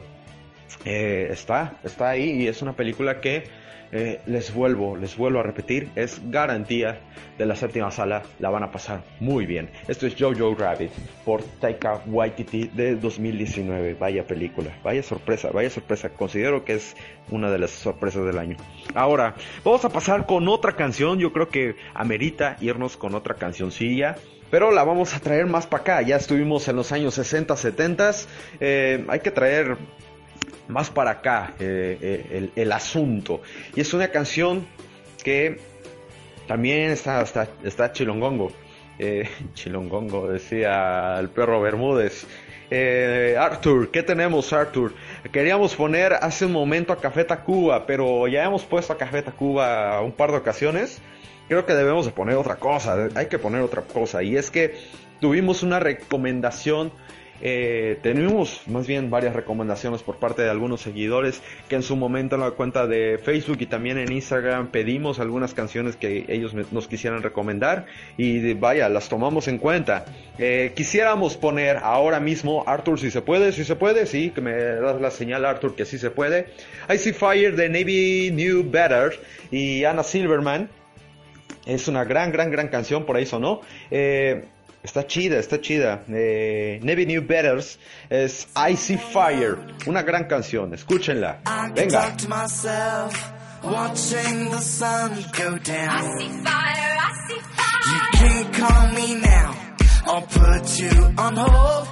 [0.84, 3.44] Eh, está, está ahí y es una película que
[3.92, 7.00] eh, les vuelvo, les vuelvo a repetir, es garantía
[7.38, 9.70] de la séptima sala, la van a pasar muy bien.
[9.88, 10.90] Esto es Jojo Rabbit
[11.24, 16.96] por Taika Waititi de 2019, vaya película, vaya sorpresa, vaya sorpresa, considero que es
[17.30, 18.56] una de las sorpresas del año.
[18.94, 19.34] Ahora,
[19.64, 24.16] vamos a pasar con otra canción, yo creo que amerita irnos con otra cancioncilla.
[24.50, 26.02] Pero la vamos a traer más para acá.
[26.02, 28.10] Ya estuvimos en los años 60, 70.
[28.58, 29.76] Eh, hay que traer
[30.68, 33.42] más para acá eh, eh, el, asunto.
[33.74, 34.66] Y es una canción
[35.22, 35.58] que
[36.46, 37.22] también está,
[37.62, 38.52] está, chilongongo.
[38.98, 42.26] Eh, chilongongo, decía el perro Bermúdez.
[43.36, 44.94] Arthur, ¿qué tenemos Arthur?
[45.32, 50.00] Queríamos poner hace un momento a Café Tacuba, pero ya hemos puesto a Café Tacuba
[50.02, 51.00] un par de ocasiones.
[51.48, 54.22] Creo que debemos de poner otra cosa, hay que poner otra cosa.
[54.22, 54.76] Y es que
[55.20, 56.92] tuvimos una recomendación
[57.42, 62.34] eh, tenemos más bien varias recomendaciones por parte de algunos seguidores que en su momento
[62.34, 66.88] en la cuenta de Facebook y también en Instagram pedimos algunas canciones que ellos nos
[66.88, 67.86] quisieran recomendar
[68.16, 70.04] y vaya, las tomamos en cuenta.
[70.38, 74.52] Eh, quisiéramos poner ahora mismo, Arthur, si se puede, si se puede, sí, que me
[74.52, 76.48] das la señal Arthur que sí se puede.
[76.92, 79.18] I See Fire de Navy New Better
[79.50, 80.68] y Anna Silverman.
[81.66, 83.60] Es una gran, gran, gran canción, por ahí sonó.
[83.90, 84.44] Eh,
[84.82, 86.02] está chida, está chida.
[86.08, 87.78] Eh, Navy New Betters
[88.08, 89.56] es Icy Fire,
[89.86, 91.40] una gran canción, escúchenla.
[91.74, 92.14] Venga.
[93.62, 95.90] watching the sun go down.
[95.90, 98.12] I see fire, I see You fire.
[98.12, 99.54] can call me now,
[100.06, 101.88] I'll put you on hold.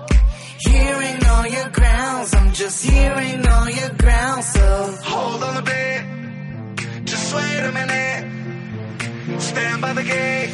[0.60, 4.46] Hearing all your grounds, I'm just hearing all your grounds.
[4.46, 9.40] So hold on a bit, just wait a minute.
[9.40, 10.50] Stand by the gate.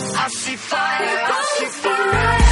[0.00, 2.47] I see fire, I see fire.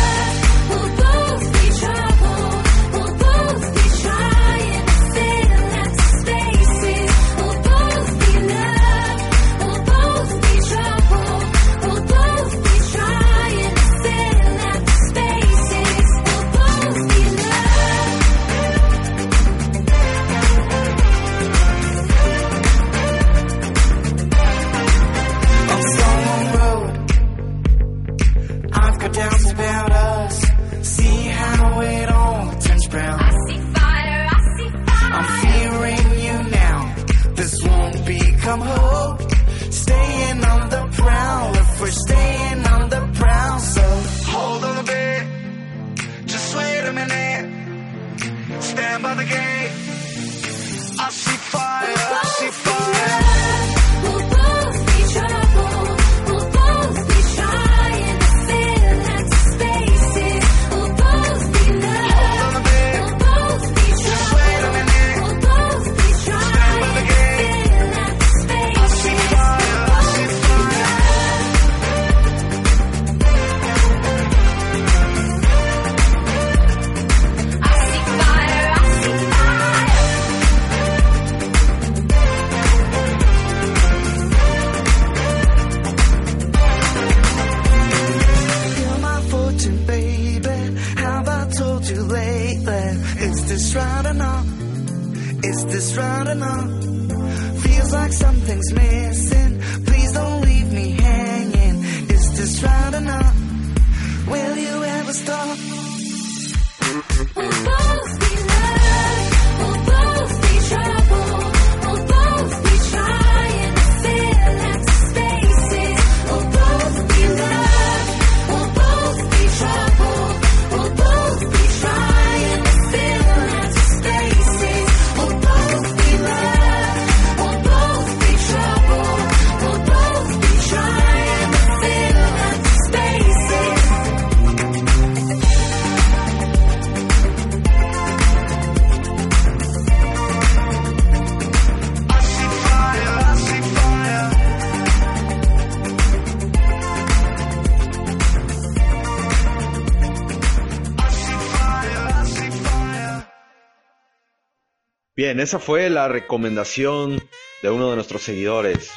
[155.16, 157.26] Bien, esa fue la recomendación
[157.62, 158.92] de uno de nuestros seguidores.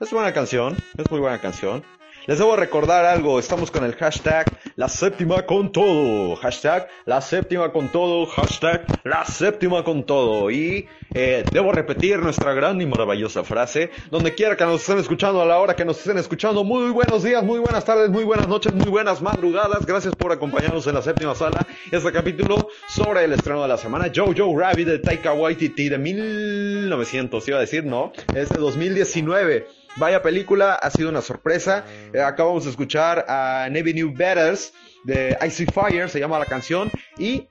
[0.00, 1.84] Es buena canción, es muy buena canción.
[2.26, 7.70] Les debo recordar algo, estamos con el hashtag la séptima con todo, hashtag la séptima
[7.72, 10.50] con todo, hashtag la séptima con todo.
[10.50, 15.40] Y eh, debo repetir nuestra gran y maravillosa frase, donde quiera que nos estén escuchando,
[15.40, 18.48] a la hora que nos estén escuchando, muy buenos días, muy buenas tardes, muy buenas
[18.48, 19.86] noches, muy buenas madrugadas.
[19.86, 21.64] Gracias por acompañarnos en la séptima sala.
[21.92, 27.48] Este capítulo sobre el estreno de la semana, Jojo Rabbit de Taika Waititi de 1900,
[27.48, 29.85] iba a decir, no, es de 2019.
[29.98, 31.86] Vaya película, ha sido una sorpresa.
[32.12, 34.74] Eh, acabamos de escuchar a Navy New Betters
[35.04, 36.90] de Icy Fire, se llama la canción.
[37.16, 37.48] Y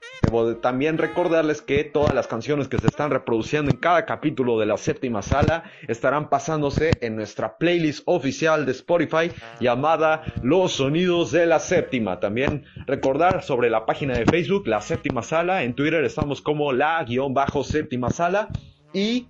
[0.62, 4.78] también recordarles que todas las canciones que se están reproduciendo en cada capítulo de la
[4.78, 11.60] séptima sala estarán pasándose en nuestra playlist oficial de Spotify llamada Los Sonidos de la
[11.60, 12.20] Séptima.
[12.20, 15.64] También recordar sobre la página de Facebook, la séptima sala.
[15.64, 18.50] En Twitter estamos como la guion bajo séptima sala.
[18.94, 19.28] Y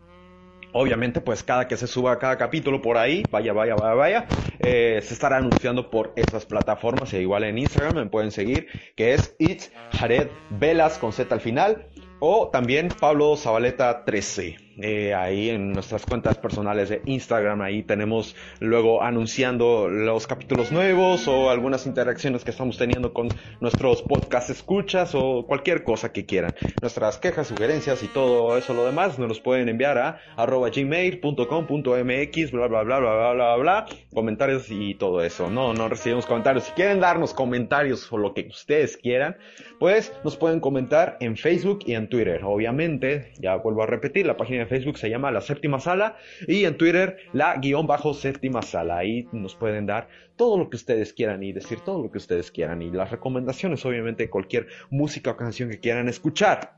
[0.77, 4.27] Obviamente, pues cada que se suba cada capítulo por ahí, vaya, vaya, vaya, vaya,
[4.59, 7.13] eh, se estará anunciando por esas plataformas.
[7.13, 11.39] E igual en Instagram me pueden seguir, que es It's Jared Velas con Z al
[11.39, 11.87] final.
[12.19, 14.64] O también Pablo Zabaleta 13.
[14.77, 21.27] Eh, ahí en nuestras cuentas personales de Instagram, ahí tenemos luego anunciando los capítulos nuevos
[21.27, 23.29] o algunas interacciones que estamos teniendo con
[23.61, 26.53] nuestros podcast escuchas o cualquier cosa que quieran.
[26.81, 32.51] Nuestras quejas, sugerencias y todo eso lo demás nos los pueden enviar a arroba gmail.com.mx,
[32.51, 35.49] bla bla bla bla bla bla bla, comentarios y todo eso.
[35.49, 36.65] No, no recibimos comentarios.
[36.65, 39.37] Si quieren darnos comentarios o lo que ustedes quieran,
[39.79, 42.41] pues nos pueden comentar en Facebook y en Twitter.
[42.43, 46.77] Obviamente, ya vuelvo a repetir, la página Facebook se llama La Séptima Sala y en
[46.77, 48.97] Twitter la guion bajo séptima sala.
[48.97, 52.51] Ahí nos pueden dar todo lo que ustedes quieran y decir todo lo que ustedes
[52.51, 56.75] quieran y las recomendaciones, obviamente, cualquier música o canción que quieran escuchar.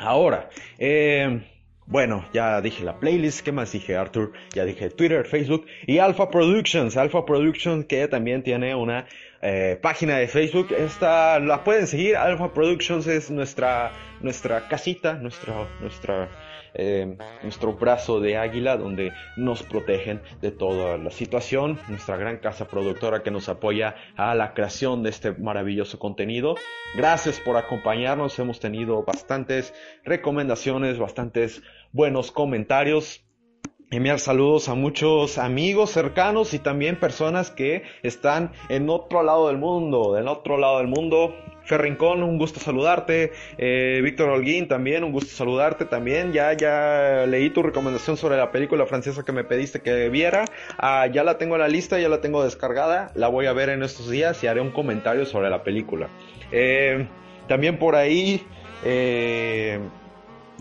[0.00, 1.42] Ahora, eh,
[1.86, 4.32] bueno, ya dije la playlist, ¿qué más dije Arthur?
[4.54, 6.96] Ya dije Twitter, Facebook y Alpha Productions.
[6.96, 9.06] Alpha Productions que también tiene una
[9.42, 10.68] eh, página de Facebook.
[10.72, 12.16] Esta la pueden seguir.
[12.16, 16.30] Alpha Productions es nuestra nuestra casita, nuestra nuestra
[16.74, 21.78] eh, nuestro brazo de águila donde nos protegen de toda la situación.
[21.88, 26.56] Nuestra gran casa productora que nos apoya a la creación de este maravilloso contenido.
[26.96, 28.38] Gracias por acompañarnos.
[28.38, 29.72] Hemos tenido bastantes
[30.04, 31.62] recomendaciones, bastantes
[31.92, 33.24] buenos comentarios
[33.90, 39.58] enviar saludos a muchos amigos cercanos y también personas que están en otro lado del
[39.58, 41.34] mundo, del otro lado del mundo.
[41.64, 43.32] Ferrincón, un gusto saludarte.
[43.58, 46.32] Eh, Víctor Holguín, también un gusto saludarte también.
[46.32, 50.44] Ya, ya leí tu recomendación sobre la película francesa que me pediste que viera.
[50.78, 53.10] Ah, ya la tengo en la lista, ya la tengo descargada.
[53.14, 56.08] La voy a ver en estos días y haré un comentario sobre la película.
[56.52, 57.06] Eh,
[57.48, 58.42] también por ahí.
[58.84, 59.78] Eh,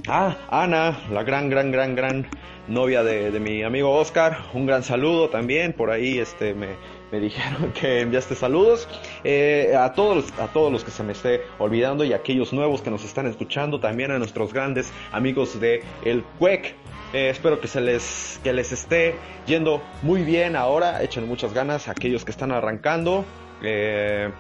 [0.08, 2.28] Ah, Ana, la gran, gran, gran, gran
[2.68, 4.38] novia de, mi amigo Oscar.
[4.54, 5.74] Un gran saludo también.
[5.74, 6.70] Por ahí este, me,
[7.14, 8.88] me dijeron que enviaste saludos.
[9.24, 12.82] Eh, a, todos, a todos los que se me esté olvidando y a aquellos nuevos
[12.82, 13.80] que nos están escuchando.
[13.80, 16.74] También a nuestros grandes amigos de El Cuec.
[17.14, 19.14] Eh, espero que se les, que les esté
[19.46, 21.04] yendo muy bien ahora.
[21.04, 23.26] Echen muchas ganas a aquellos que están arrancando.
[23.62, 24.32] Eh,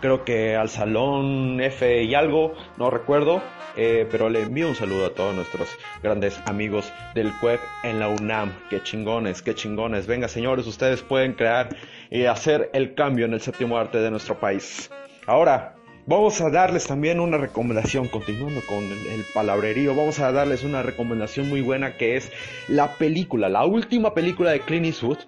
[0.00, 3.42] creo que al salón F y algo, no recuerdo.
[3.80, 5.68] Eh, pero le envío un saludo a todos nuestros
[6.02, 8.52] grandes amigos del web en la UNAM.
[8.68, 10.08] Qué chingones, qué chingones.
[10.08, 11.68] Venga, señores, ustedes pueden crear
[12.10, 14.90] y hacer el cambio en el séptimo arte de nuestro país.
[15.26, 15.76] Ahora,
[16.06, 21.48] vamos a darles también una recomendación, continuando con el, palabrerío, vamos a darles una recomendación
[21.48, 22.32] muy buena que es
[22.66, 25.18] la película, la última película de Clint Eastwood,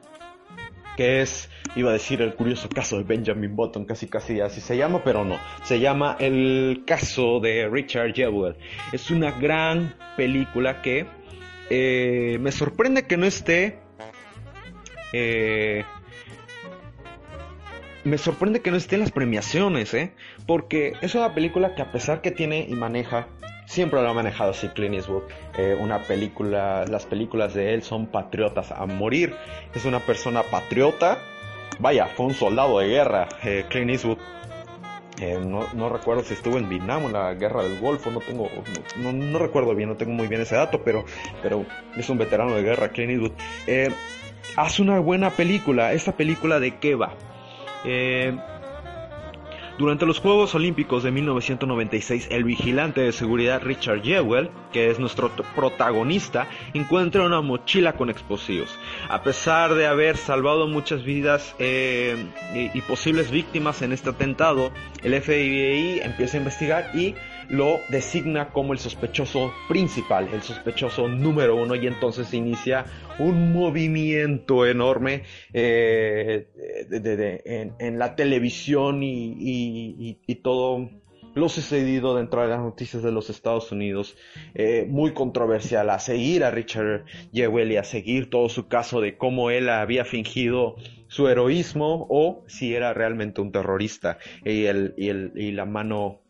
[1.00, 4.76] que es iba a decir el curioso caso de Benjamin Button, casi casi así se
[4.76, 8.54] llama, pero no, se llama El caso de Richard Jewell.
[8.92, 11.06] Es una gran película que
[11.70, 13.78] eh, me sorprende que no esté...
[15.14, 15.84] Eh,
[18.04, 20.12] me sorprende que no esté en las premiaciones, ¿eh?
[20.46, 23.26] Porque es una película que a pesar que tiene y maneja
[23.70, 25.22] siempre lo ha manejado así Clint Eastwood.
[25.56, 29.34] Eh, una película, las películas de él son patriotas a morir.
[29.74, 31.18] Es una persona patriota.
[31.78, 34.18] Vaya, fue un soldado de guerra, eh, Clint Eastwood.
[35.20, 38.48] Eh, no, recuerdo si estuvo en Vietnam o en la guerra del Golfo, no tengo,
[38.96, 41.04] no, recuerdo bien, no tengo muy bien ese dato, pero,
[41.42, 43.32] pero es un veterano de guerra, Clint Eastwood.
[44.56, 47.12] Hace una buena película, esta película de qué va.
[47.84, 48.34] Eh,
[49.80, 55.30] durante los Juegos Olímpicos de 1996, el vigilante de seguridad Richard Jewell, que es nuestro
[55.56, 58.78] protagonista, encuentra una mochila con explosivos.
[59.08, 62.14] A pesar de haber salvado muchas vidas eh,
[62.54, 64.70] y, y, posibles víctimas en este atentado,
[65.02, 67.14] el FBI empieza a investigar y
[67.50, 72.86] lo designa como el sospechoso principal, el sospechoso número uno, y entonces se inicia
[73.18, 76.46] un movimiento enorme eh,
[77.78, 80.88] en, la televisión y, todo
[81.34, 84.16] lo sucedido dentro de las noticias de los Estados Unidos,
[84.54, 89.16] eh, muy controversial, a seguir a Richard Jewell y a seguir todo su caso de
[89.16, 90.76] cómo él había fingido
[91.08, 96.20] su heroísmo o si era realmente un terrorista y, el, y la mano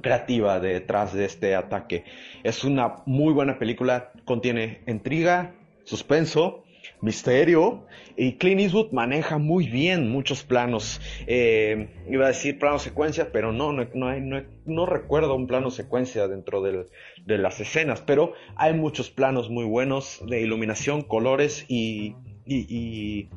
[0.00, 2.04] creativa detrás de este ataque.
[2.42, 6.64] Es una muy buena película, contiene intriga, suspenso,
[7.00, 7.86] misterio
[8.16, 11.00] y Clint Eastwood maneja muy bien muchos planos.
[11.26, 15.70] Eh, iba a decir plano secuencia, pero no, no, no, no, no recuerdo un plano
[15.70, 22.14] secuencia dentro de las escenas, pero hay muchos planos muy buenos de iluminación, colores y-
[22.46, 23.28] y-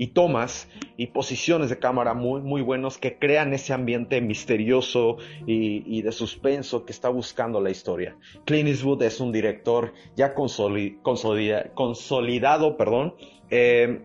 [0.00, 6.00] y tomas y posiciones de cámara muy, muy buenos que crean ese ambiente misterioso y,
[6.00, 8.16] de suspenso que está buscando la historia.
[8.46, 13.14] Clint Eastwood es un director ya consoli- consolida- consolidado, perdón.
[13.50, 14.00] Eh,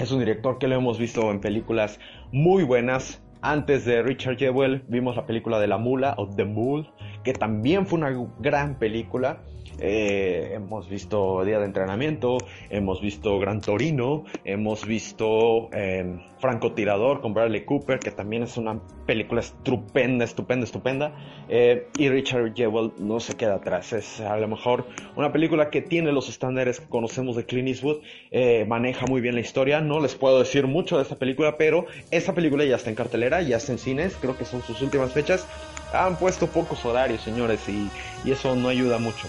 [0.00, 2.00] es un director que lo hemos visto en películas
[2.32, 3.22] muy buenas.
[3.40, 6.90] Antes de Richard Jewell vimos la película de La Mula o The Mule,
[7.22, 8.10] que también fue una
[8.40, 9.44] gran película.
[9.78, 12.38] Eh, hemos visto Día de Entrenamiento,
[12.70, 18.80] hemos visto Gran Torino, hemos visto eh, Francotirador con Bradley Cooper, que también es una
[19.06, 21.16] película estupenda, estupenda, estupenda.
[21.48, 23.92] Eh, y Richard Jewell no se queda atrás.
[23.92, 27.98] Es a lo mejor una película que tiene los estándares que conocemos de Clint Eastwood,
[28.30, 29.80] eh, maneja muy bien la historia.
[29.80, 33.42] No les puedo decir mucho de esta película, pero esta película ya está en cartelera,
[33.42, 35.46] ya está en cines, creo que son sus últimas fechas.
[35.92, 37.88] Han puesto pocos horarios, señores, y,
[38.24, 39.28] y eso no ayuda mucho.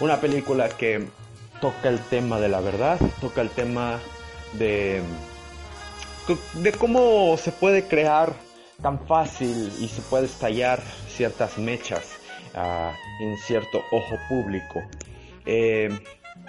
[0.00, 1.08] Una película que
[1.60, 3.98] toca el tema de la verdad, toca el tema
[4.54, 5.02] de,
[6.54, 8.32] de cómo se puede crear
[8.82, 12.02] tan fácil y se puede estallar ciertas mechas
[12.54, 14.82] ah, en cierto ojo público.
[15.44, 15.90] Eh,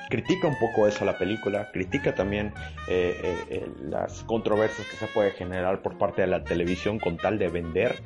[0.10, 2.54] critica un poco eso la película, critica también
[2.88, 7.18] eh, eh, eh, las controversias que se puede generar por parte de la televisión con
[7.18, 8.02] tal de vender,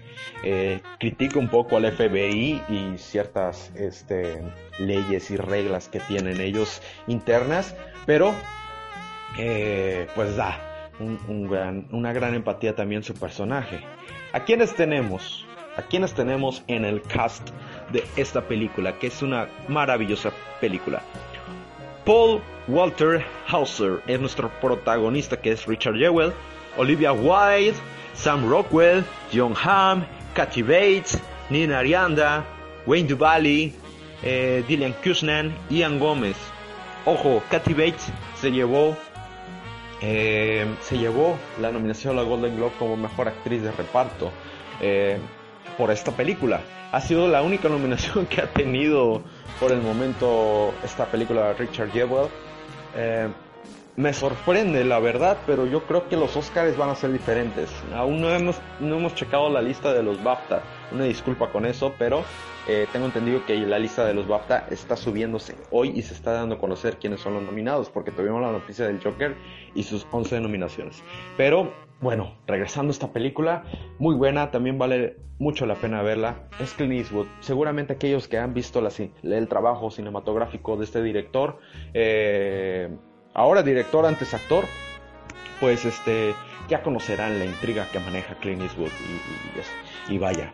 [0.99, 4.41] critica un poco al FBI y ciertas este,
[4.79, 7.75] leyes y reglas que tienen ellos internas,
[8.05, 8.33] pero
[10.15, 13.81] pues da una gran empatía también su personaje.
[14.31, 15.45] ¿A quiénes tenemos?
[15.77, 17.49] ¿A quiénes tenemos en el cast
[17.91, 18.97] de esta película?
[18.97, 20.31] Que es una maravillosa
[20.61, 21.01] película.
[22.05, 26.33] Paul Walter Hauser es nuestro protagonista, que es Richard Jewell.
[26.77, 27.75] Olivia Wilde,
[28.13, 29.03] Sam Rockwell,
[29.33, 31.17] John Hamm, Kathy Bates,
[31.49, 32.45] Nina Arianda,
[32.85, 33.73] Wayne Duvall,
[34.23, 36.37] eh, Dylan Kushnan, Ian Gómez.
[37.05, 38.95] Ojo, Kathy Bates se llevó
[40.01, 44.31] eh, se llevó la nominación a la Golden Globe como mejor actriz de reparto
[44.81, 45.17] eh,
[45.77, 46.61] por esta película.
[46.91, 49.21] Ha sido la única nominación que ha tenido
[49.59, 52.29] por el momento esta película de Richard Jewell.
[52.95, 53.29] Eh,
[53.97, 57.69] me sorprende la verdad, pero yo creo que los Oscars van a ser diferentes.
[57.95, 60.61] Aún no hemos, no hemos checado la lista de los BAFTA.
[60.91, 62.23] Una disculpa con eso, pero
[62.67, 66.33] eh, tengo entendido que la lista de los BAFTA está subiéndose hoy y se está
[66.33, 69.37] dando a conocer quiénes son los nominados, porque tuvimos la noticia del Joker
[69.73, 71.03] y sus 11 nominaciones.
[71.37, 73.63] Pero bueno, regresando a esta película,
[73.99, 76.49] muy buena, también vale mucho la pena verla.
[76.59, 77.27] Es Clint Eastwood.
[77.39, 78.81] Seguramente aquellos que han visto
[79.23, 81.59] el trabajo cinematográfico de este director,
[81.93, 82.89] eh,
[83.33, 84.65] ahora director, antes actor,
[85.59, 86.33] pues este
[86.67, 89.61] ya conocerán la intriga que maneja Clint Eastwood y, y-
[90.07, 90.53] y vaya,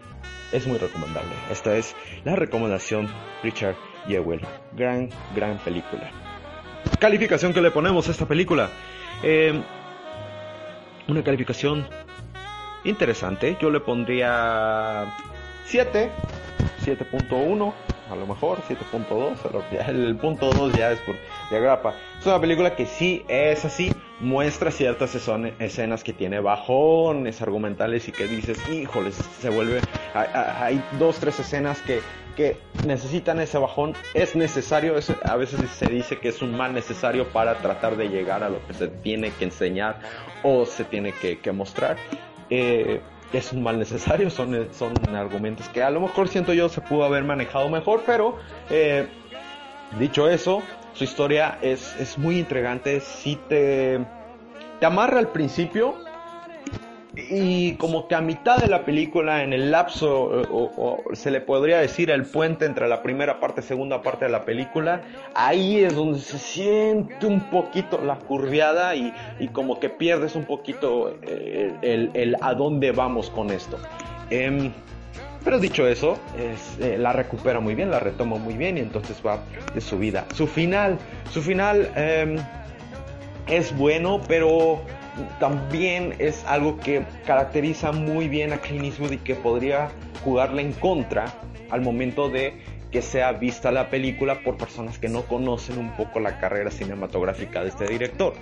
[0.51, 1.31] es muy recomendable.
[1.49, 3.09] Esta es la recomendación
[3.43, 3.75] Richard
[4.07, 4.41] Jewell.
[4.73, 6.09] Gran, gran película.
[6.99, 8.69] Calificación que le ponemos a esta película.
[9.23, 9.61] Eh,
[11.07, 11.87] una calificación
[12.83, 13.57] interesante.
[13.61, 15.13] Yo le pondría
[15.65, 16.09] 7,
[16.83, 17.73] 7.1,
[18.09, 21.15] a lo mejor 7.2, pero ya el punto 2 ya es por
[21.49, 21.93] de agrapa.
[22.21, 25.15] Es una película que sí es así, muestra ciertas
[25.57, 29.81] escenas que tiene bajones argumentales y que dices, híjoles, se vuelve,
[30.13, 32.01] hay, dos, tres escenas que,
[32.35, 36.75] que necesitan ese bajón, es necesario, es- a veces se dice que es un mal
[36.75, 39.97] necesario para tratar de llegar a lo que se tiene que enseñar
[40.43, 41.97] o se tiene que, que mostrar.
[42.51, 43.01] Eh,
[43.33, 47.03] es un mal necesario, son, son argumentos que a lo mejor siento yo se pudo
[47.03, 48.37] haber manejado mejor, pero
[48.69, 49.07] eh,
[49.97, 50.61] dicho eso,
[50.93, 53.99] su historia es, es muy intrigante, sí te,
[54.79, 55.95] te amarra al principio
[57.13, 61.41] y como que a mitad de la película, en el lapso, o, o se le
[61.41, 65.01] podría decir el puente entre la primera parte y segunda parte de la película,
[65.35, 70.45] ahí es donde se siente un poquito la curviada y, y como que pierdes un
[70.45, 73.77] poquito eh, el, el a dónde vamos con esto.
[74.29, 74.71] Em,
[75.43, 79.21] Pero dicho eso, es, eh, la recupera muy bien, la retoma muy bien y entonces
[79.25, 79.39] va
[79.73, 80.25] de su vida.
[80.35, 80.99] Su final,
[81.31, 82.37] su final em,
[83.47, 84.81] es bueno, pero
[85.39, 89.89] también es algo que caracteriza muy bien a Clint Eastwood y que podría
[90.23, 91.25] jugarle en contra
[91.71, 92.61] al momento de
[92.91, 97.63] que sea vista la película por personas que no conocen un poco la carrera cinematográfica
[97.63, 98.33] de este director.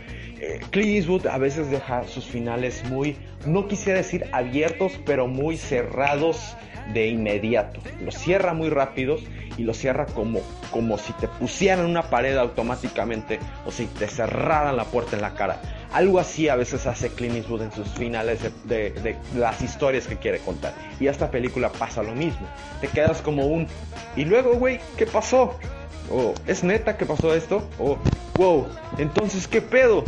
[0.42, 5.58] Eh, Clint Eastwood a veces deja sus finales muy, no quisiera decir abiertos, pero muy
[5.58, 6.56] cerrados
[6.94, 7.80] de inmediato.
[8.04, 9.22] Los cierra muy rápidos
[9.58, 10.42] y los cierra como,
[10.72, 15.36] como si te pusieran una pared automáticamente o si te cerraran la puerta en la
[15.36, 15.62] cara.
[15.92, 20.18] Algo así a veces hace Clint Eastwood en sus finales de, de- las historias que
[20.18, 20.74] quiere contar.
[21.00, 22.48] Y esta película pasa lo mismo.
[22.80, 23.68] Te quedas como un...
[24.16, 24.80] ¿Y luego, güey?
[24.98, 25.58] ¿Qué pasó?
[26.12, 27.68] ¿O es neta que pasó esto?
[27.80, 27.98] ¿O
[28.36, 28.68] wow?
[28.98, 30.04] Entonces, ¿qué pedo?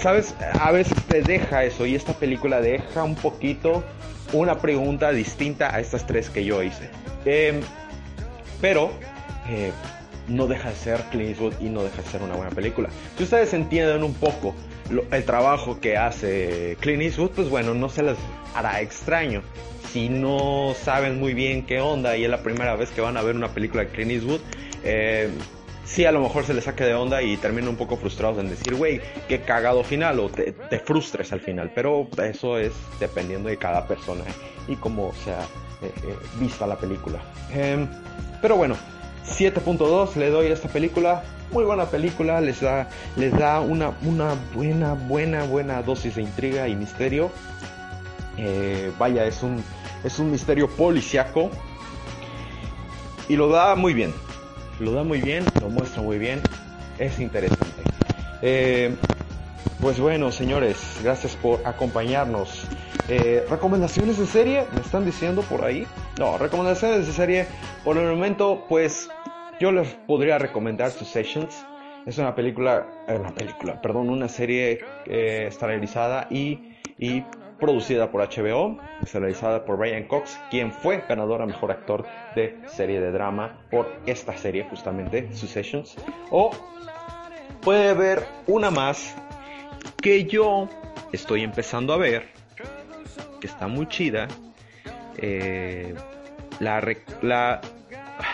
[0.00, 0.34] ¿Sabes?
[0.58, 3.82] A veces te deja eso y esta película deja un poquito
[4.32, 6.88] una pregunta distinta a estas tres que yo hice.
[7.24, 7.60] Em,
[8.60, 8.90] pero
[9.48, 9.72] eh,
[10.30, 12.88] no deja de ser Clint Eastwood y no deja de ser una buena película.
[13.18, 14.54] Si ustedes entienden un poco
[15.10, 18.16] el trabajo que hace Clint Eastwood, pues bueno, no se les
[18.54, 19.42] hará extraño.
[19.92, 23.22] Si no saben muy bien qué onda y es la primera vez que van a
[23.22, 24.40] ver una película de Clint Eastwood,
[24.84, 25.28] eh,
[25.84, 28.48] sí a lo mejor se les saque de onda y terminan un poco frustrados en
[28.48, 31.72] decir, güey, qué cagado final o te, te frustres al final.
[31.74, 34.24] Pero eso es dependiendo de cada persona
[34.68, 35.40] y cómo sea
[35.82, 37.18] eh, eh, vista la película.
[37.52, 37.88] Em,
[38.40, 38.76] pero bueno,
[39.38, 41.22] 7.2 le doy a esta película.
[41.52, 46.68] Muy buena película, les da, les da una, una buena, buena, buena dosis de intriga
[46.68, 47.30] y misterio.
[48.36, 49.62] Eh, vaya, es un,
[50.04, 51.50] es un misterio policiaco.
[53.28, 54.12] Y lo da muy bien.
[54.78, 56.40] Lo da muy bien, lo muestra muy bien.
[56.98, 57.82] Es interesante.
[58.42, 58.94] Eh,
[59.80, 62.64] pues bueno, señores, gracias por acompañarnos.
[63.08, 64.66] Eh, ¿Recomendaciones de serie?
[64.72, 65.86] ¿Me están diciendo por ahí?
[66.18, 67.46] No, recomendaciones de serie.
[67.82, 69.08] Por el momento, pues
[69.60, 71.64] yo les podría recomendar Successions.
[72.06, 75.50] Es una película, eh, una película, perdón, una serie eh,
[76.30, 77.24] y,
[77.60, 83.02] producida por HBO, estelarizada por Brian Cox, quien fue ganador a mejor actor de serie
[83.02, 85.94] de drama por esta serie, justamente, Successions.
[86.30, 86.50] O
[87.60, 89.14] puede ver una más
[90.00, 90.70] que yo
[91.12, 92.28] estoy empezando a ver,
[93.40, 94.26] que está muy chida.
[95.18, 95.94] Eh,
[96.60, 96.82] la,
[97.20, 97.60] la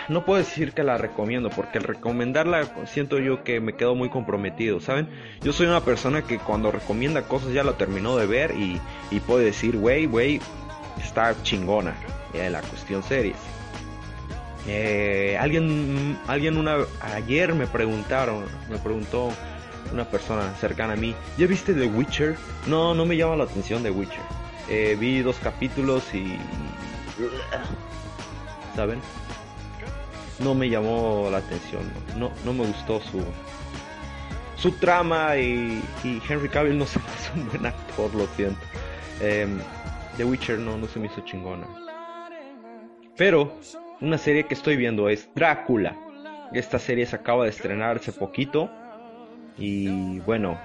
[0.09, 4.09] no puedo decir que la recomiendo porque al recomendarla siento yo que me quedo muy
[4.09, 5.09] comprometido, ¿saben?
[5.43, 8.81] Yo soy una persona que cuando recomienda cosas ya lo terminó de ver y,
[9.11, 10.41] y puede decir, wey, wey,
[11.03, 11.95] está chingona
[12.35, 13.37] en la cuestión series.
[14.69, 16.79] Eh, alguien, alguien una,
[17.15, 19.31] ayer me preguntaron, me preguntó
[19.93, 22.37] una persona cercana a mí, ¿ya viste The Witcher?
[22.67, 24.23] No, no me llama la atención The Witcher.
[24.69, 26.37] Eh, vi dos capítulos y...
[28.75, 29.01] ¿Saben?
[30.39, 31.83] No me llamó la atención,
[32.17, 33.23] no, no me gustó su...
[34.57, 35.83] Su trama y,
[36.29, 38.61] Henry Cavill no se me hace un buen actor, lo siento.
[39.21, 39.59] Em,
[40.17, 41.67] The Witcher no, no se me hizo chingona.
[43.17, 43.55] Pero
[44.01, 45.97] una serie que estoy viendo es Drácula.
[46.53, 48.71] Esta serie se acaba de estrenar hace poquito.
[49.59, 50.59] Y bueno,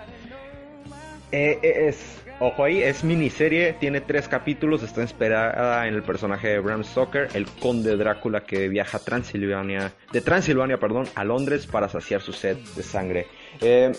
[1.31, 6.49] eh, eh, es, ojo ahí, es miniserie, tiene tres capítulos, está inspirada en el personaje
[6.49, 11.67] de Bram Stoker, el conde Drácula que viaja a Transilvania, de Transilvania, perdón, a Londres
[11.67, 13.27] para saciar su sed de sangre.
[13.61, 13.91] Eh,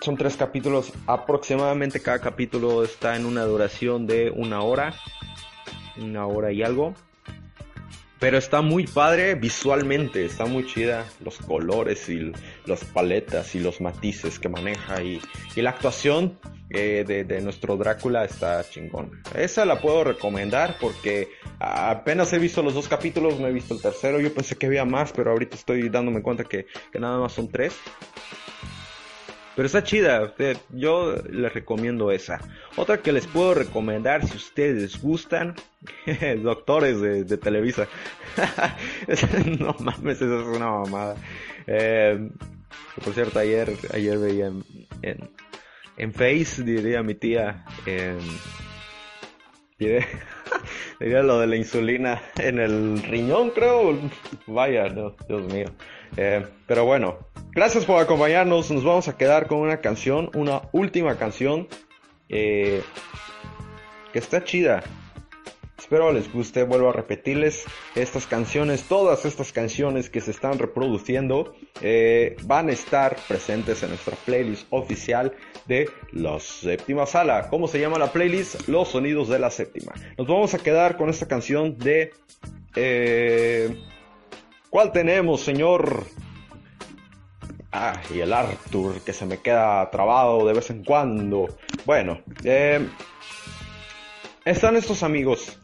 [0.00, 4.94] son tres capítulos, aproximadamente cada capítulo está en una duración de una hora,
[5.98, 6.94] una hora y algo.
[8.24, 12.32] Pero está muy padre visualmente, está muy chida los colores y
[12.64, 15.20] las paletas y los matices que maneja y,
[15.54, 16.38] y la actuación
[16.70, 19.20] eh, de, de nuestro Drácula está chingón.
[19.36, 23.82] Esa la puedo recomendar porque apenas he visto los dos capítulos, no he visto el
[23.82, 27.34] tercero, yo pensé que había más, pero ahorita estoy dándome cuenta que, que nada más
[27.34, 27.74] son tres.
[29.56, 32.40] Pero está chida, eh, yo les recomiendo esa.
[32.76, 35.54] Otra que les puedo recomendar si ustedes gustan,
[36.42, 37.86] doctores de, Televisa.
[39.60, 41.16] no mames, esa es una mamada.
[41.66, 42.30] Eh,
[43.02, 44.46] por cierto, ayer, ayer veía
[45.02, 45.30] en,
[45.96, 48.18] en, Face, diría mi tía, en,
[49.78, 53.98] diría, lo de la insulina en el riñón, creo.
[54.46, 55.66] Vaya, no, Dios mío.
[56.16, 57.18] Eh, pero bueno,
[57.54, 58.70] gracias por acompañarnos.
[58.70, 61.68] Nos vamos a quedar con una canción, una última canción
[62.28, 62.82] eh,
[64.12, 64.82] que está chida.
[65.78, 71.54] Espero les guste, vuelvo a repetirles estas canciones, todas estas canciones que se están reproduciendo
[71.82, 75.34] eh, van a estar presentes en nuestra playlist oficial
[75.66, 77.48] de la séptima sala.
[77.50, 78.66] ¿Cómo se llama la playlist?
[78.66, 79.92] Los sonidos de la séptima.
[80.16, 82.12] Nos vamos a quedar con esta canción de...
[82.76, 83.76] Eh,
[84.70, 86.04] ¿Cuál tenemos, señor?
[87.76, 91.48] Ah, y el Arthur, que se me queda trabado de vez en cuando.
[91.84, 92.88] Bueno, eh,
[94.44, 95.58] están estos amigos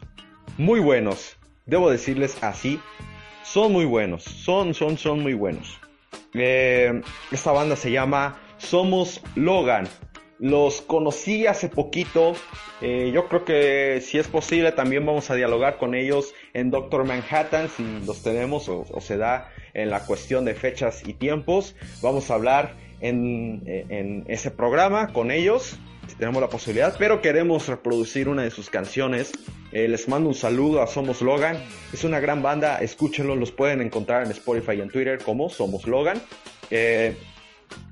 [0.57, 1.37] muy buenos.
[1.65, 2.81] Debo decirles así.
[3.43, 4.25] Son muy buenos.
[4.25, 5.79] Son, son, son muy buenos.
[6.33, 7.01] Eh,
[7.31, 9.87] esta banda se llama Somos Logan.
[10.37, 12.33] Los conocí hace poquito.
[12.81, 17.05] Eh, yo creo que si es posible también vamos a dialogar con ellos en Doctor
[17.05, 21.75] Manhattan si los tenemos o, o se da en la cuestión de fechas y tiempos.
[22.01, 27.67] Vamos a hablar en, en ese programa con ellos si tenemos la posibilidad, pero queremos
[27.67, 29.31] reproducir una de sus canciones.
[29.71, 31.57] Eh, les mando un saludo a Somos Logan.
[31.93, 35.87] Es una gran banda, escúchenlo, los pueden encontrar en Spotify y en Twitter como Somos
[35.87, 36.21] Logan.
[36.69, 37.15] Eh,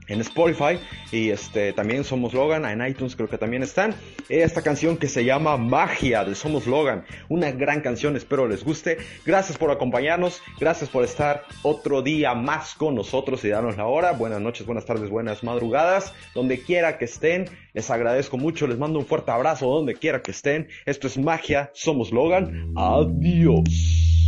[0.09, 0.79] en Spotify
[1.11, 3.95] y este también Somos Logan, en iTunes creo que también están.
[4.27, 8.97] Esta canción que se llama Magia de Somos Logan, una gran canción, espero les guste.
[9.25, 14.11] Gracias por acompañarnos, gracias por estar otro día más con nosotros y darnos la hora.
[14.11, 17.45] Buenas noches, buenas tardes, buenas madrugadas, donde quiera que estén.
[17.73, 20.67] Les agradezco mucho, les mando un fuerte abrazo donde quiera que estén.
[20.85, 22.73] Esto es Magia, Somos Logan.
[22.75, 24.18] Adiós.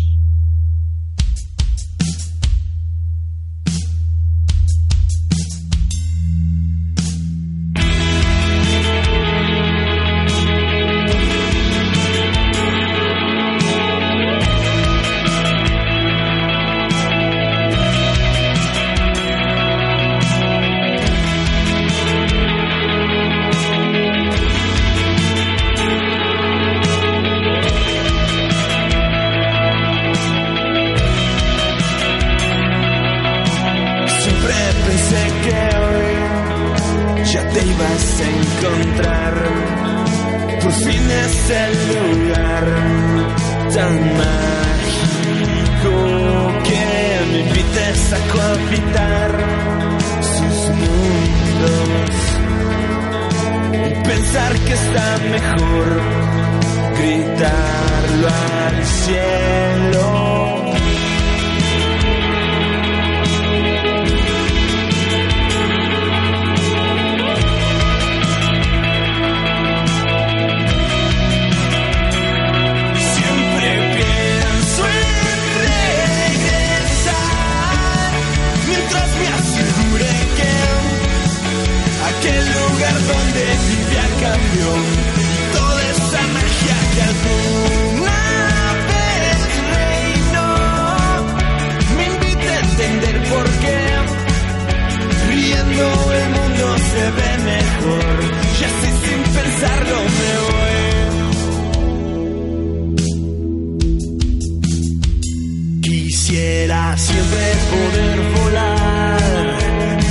[106.31, 109.17] Quisiera siempre poder volar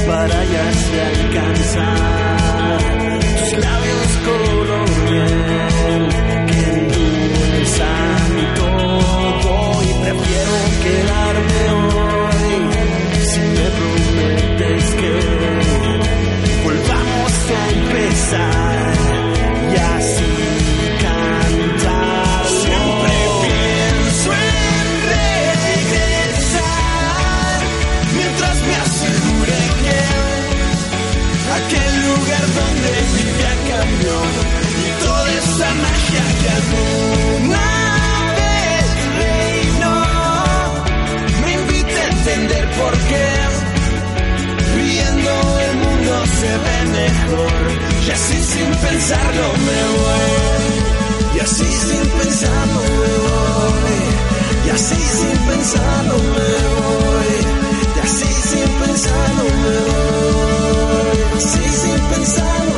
[0.06, 2.29] para ya se alcanzar
[46.41, 47.62] se ve mejor.
[48.07, 51.36] Y así sin pensarlo me voy.
[51.36, 54.01] Y así sin pensarlo me voy.
[54.66, 57.34] Y así sin pensarlo me voy.
[57.97, 61.18] Y así sin pensarlo me voy.
[61.38, 62.69] Así sin pensarlo.